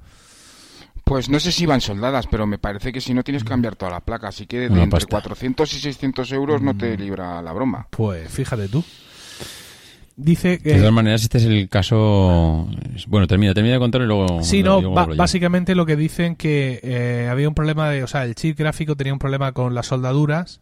[1.04, 3.76] Pues no sé si van soldadas, pero me parece que si no tienes que cambiar
[3.76, 7.00] toda la placa, así que de entre 400 y 600 euros no te mm.
[7.00, 7.88] libra la broma.
[7.90, 8.84] Pues fíjate tú.
[10.16, 10.74] Dice que...
[10.74, 12.70] De todas maneras, este es el caso...
[13.08, 14.44] Bueno, termina, termina de contar y luego...
[14.44, 18.04] Sí, no, básicamente lo que dicen que eh, había un problema de...
[18.04, 20.62] O sea, el chip gráfico tenía un problema con las soldaduras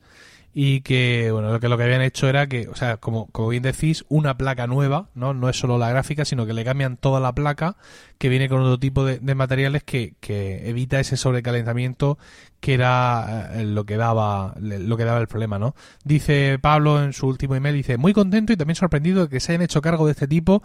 [0.53, 3.49] y que bueno lo que lo que habían hecho era que o sea como, como
[3.49, 6.97] bien decís una placa nueva no no es solo la gráfica sino que le cambian
[6.97, 7.77] toda la placa
[8.17, 12.17] que viene con otro tipo de, materiales que, que, evita ese sobrecalentamiento
[12.59, 15.73] que era eh, lo que daba lo que daba el problema no
[16.03, 19.53] dice Pablo en su último email dice muy contento y también sorprendido de que se
[19.53, 20.61] hayan hecho cargo de este tipo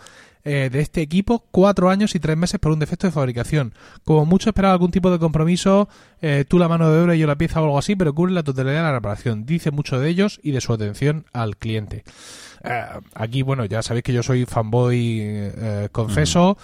[0.49, 3.75] eh, de este equipo cuatro años y tres meses por un defecto de fabricación.
[4.05, 5.89] Como mucho esperaba algún tipo de compromiso,
[6.23, 8.33] eh, tú la mano de obra y yo la pieza o algo así, pero cubre
[8.33, 9.45] la totalidad de la reparación.
[9.45, 12.05] Dice mucho de ellos y de su atención al cliente.
[12.65, 12.85] Eh,
[13.15, 16.57] aquí, bueno, ya sabéis que yo soy fanboy eh, confeso,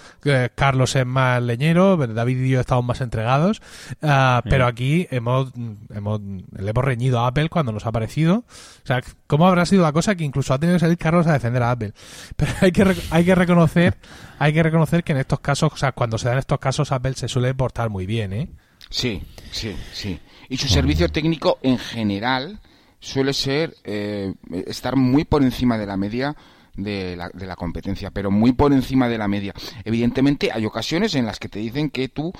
[0.55, 3.61] Carlos es más leñero, David y yo estamos más entregados,
[4.01, 5.53] pero aquí hemos,
[5.95, 8.45] hemos, le hemos reñido a Apple cuando nos ha parecido.
[8.83, 11.33] O sea, ¿cómo habrá sido la cosa que incluso ha tenido que salir Carlos a
[11.33, 11.93] defender a Apple?
[12.37, 13.97] Pero hay que, hay que reconocer,
[14.39, 17.15] hay que reconocer que en estos casos, o sea, cuando se dan estos casos, Apple
[17.15, 18.49] se suele portar muy bien, ¿eh?
[18.91, 20.21] Sí, sí, sí.
[20.49, 22.61] Y su servicio técnico en general
[23.03, 24.33] suele ser eh,
[24.67, 26.35] estar muy por encima de la media
[26.75, 29.53] de la, de la competencia, pero muy por encima de la media.
[29.85, 32.33] Evidentemente hay ocasiones en las que te dicen que tú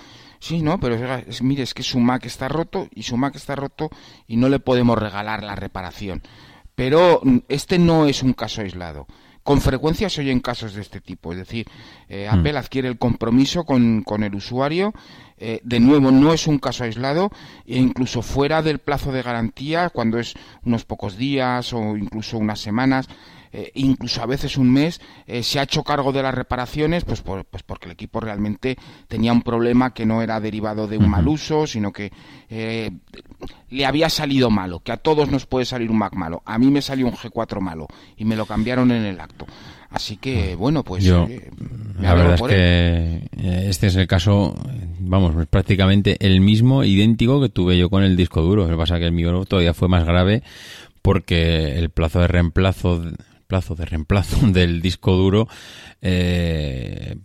[0.43, 3.55] Sí, no, pero es, mire, es que su Mac está roto y su Mac está
[3.55, 3.91] roto
[4.27, 6.21] y no le podemos regalar la reparación.
[6.75, 9.07] Pero mm, este no es un caso aislado.
[9.43, 11.67] Con frecuencia se oyen casos de este tipo, es decir,
[12.09, 12.39] eh, hmm.
[12.39, 14.95] Apple adquiere el compromiso con, con el usuario,
[15.37, 17.31] eh, de nuevo no es un caso aislado,
[17.67, 20.35] e incluso fuera del plazo de garantía, cuando es
[20.65, 23.09] unos pocos días o incluso unas semanas,
[23.55, 27.21] eh, incluso a veces un mes, eh, se ha hecho cargo de las reparaciones, pues,
[27.23, 28.79] pues porque el equipo realmente
[29.09, 32.11] tenía un problema que no era derivado de un mal uso, sino que
[32.49, 32.91] eh,
[33.69, 36.43] le había salido malo, que a todos nos puede salir un Mac malo.
[36.47, 39.47] A mí me salió un G4 malo y me lo cambiaron en el acto.
[39.91, 41.05] Así que, bueno, pues...
[41.05, 41.29] Yo,
[42.01, 43.29] la verdad es que
[43.69, 44.55] este es el caso,
[44.99, 48.65] vamos, prácticamente el mismo, idéntico que tuve yo con el disco duro.
[48.65, 50.43] Lo que pasa es que el mío todavía fue más grave
[51.03, 53.03] porque el plazo de reemplazo
[53.53, 55.47] plazo de reemplazo del disco duro
[56.01, 57.17] eh,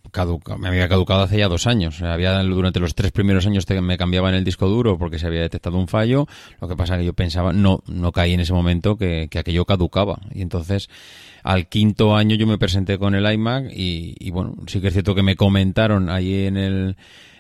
[0.59, 2.01] me había caducado hace ya dos años.
[2.01, 5.77] Había durante los tres primeros años me cambiaban el disco duro porque se había detectado
[5.77, 6.27] un fallo.
[6.59, 9.63] Lo que pasa que yo pensaba, no, no caí en ese momento que, que aquello
[9.63, 10.19] caducaba.
[10.33, 10.89] Y entonces
[11.43, 14.93] al quinto año yo me presenté con el iMac y, y bueno, sí que es
[14.93, 16.97] cierto que me comentaron allí en el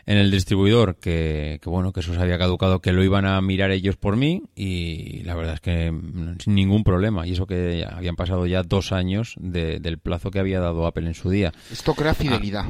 [0.07, 3.71] en el distribuidor que, bueno, que eso se había caducado, que lo iban a mirar
[3.71, 5.93] ellos por mí y la verdad es que
[6.39, 7.27] sin ningún problema.
[7.27, 11.13] Y eso que habían pasado ya dos años del plazo que había dado Apple en
[11.13, 11.53] su día.
[11.69, 12.65] Esto crea fidelidad.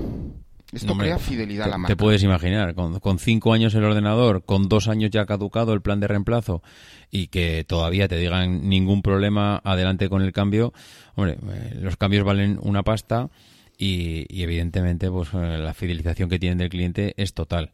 [0.73, 1.93] Esto crea fidelidad a la marca.
[1.93, 5.81] Te puedes imaginar, con, con, cinco años el ordenador, con dos años ya caducado el
[5.81, 6.63] plan de reemplazo
[7.11, 10.73] y que todavía te digan ningún problema adelante con el cambio,
[11.15, 13.29] hombre, eh, los cambios valen una pasta
[13.77, 17.71] y, evidentemente pues eh, la fidelización que tienen del cliente es total.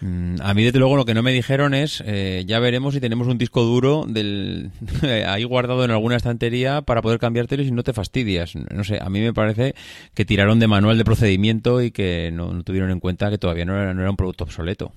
[0.00, 3.00] Mm, a mí desde luego lo que no me dijeron es eh, ya veremos si
[3.00, 4.70] tenemos un disco duro del
[5.26, 8.54] ahí guardado en alguna estantería para poder cambiártelo y no te fastidias.
[8.54, 9.74] No sé, a mí me parece
[10.14, 13.80] que tiraron de manual de procedimiento y que no, tuvieron en cuenta que todavía no
[13.80, 14.92] era, no era un producto obsoleto.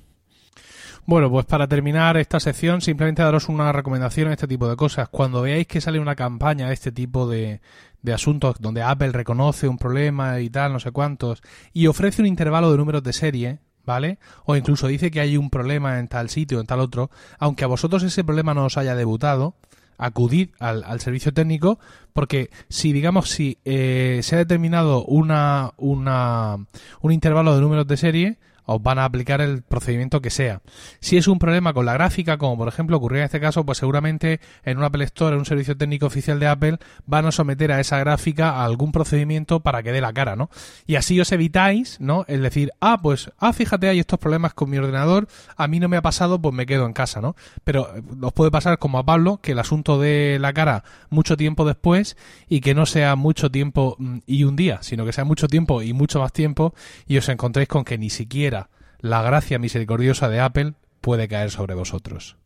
[1.05, 5.09] Bueno, pues para terminar esta sección, simplemente daros una recomendación en este tipo de cosas.
[5.09, 7.59] Cuando veáis que sale una campaña de este tipo de,
[8.01, 11.41] de asuntos donde Apple reconoce un problema y tal, no sé cuántos,
[11.73, 14.19] y ofrece un intervalo de números de serie, ¿vale?
[14.45, 17.67] O incluso dice que hay un problema en tal sitio, en tal otro, aunque a
[17.67, 19.55] vosotros ese problema no os haya debutado,
[19.97, 21.79] acudid al, al servicio técnico,
[22.13, 26.57] porque si, digamos, si eh, se ha determinado una, una,
[27.01, 28.39] un intervalo de números de serie,
[28.71, 30.61] os van a aplicar el procedimiento que sea.
[30.99, 33.77] Si es un problema con la gráfica, como por ejemplo ocurrió en este caso, pues
[33.77, 37.71] seguramente en un Apple Store, en un servicio técnico oficial de Apple, van a someter
[37.71, 40.49] a esa gráfica a algún procedimiento para que dé la cara, ¿no?
[40.85, 42.25] Y así os evitáis, ¿no?
[42.27, 45.89] El decir, ah, pues, ah, fíjate, hay estos problemas con mi ordenador, a mí no
[45.89, 47.35] me ha pasado, pues me quedo en casa, ¿no?
[47.63, 51.37] Pero eh, os puede pasar como a Pablo, que el asunto de la cara mucho
[51.37, 52.17] tiempo después
[52.47, 55.81] y que no sea mucho tiempo mm, y un día, sino que sea mucho tiempo
[55.81, 56.73] y mucho más tiempo
[57.07, 58.60] y os encontréis con que ni siquiera
[59.01, 62.37] la gracia misericordiosa de Apple puede caer sobre vosotros.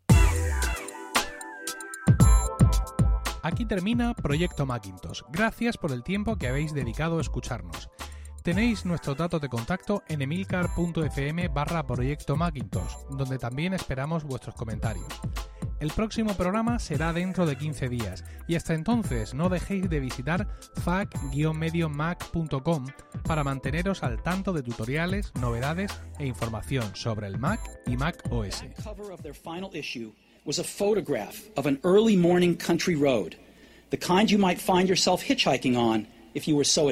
[3.43, 5.21] Aquí termina Proyecto Macintosh.
[5.31, 7.89] Gracias por el tiempo que habéis dedicado a escucharnos.
[8.45, 15.07] Tenéis nuestro dato de contacto en emilcar.fm barra Proyecto Macintosh, donde también esperamos vuestros comentarios.
[15.79, 20.47] El próximo programa será dentro de 15 días y hasta entonces no dejéis de visitar
[20.75, 22.85] fac-mediomac.com
[23.23, 28.63] para manteneros al tanto de tutoriales, novedades e información sobre el Mac y Mac OS.
[30.45, 33.35] was a photograph of an early morning country road,
[33.89, 36.91] the kind you might find yourself hitchhiking on if you were so.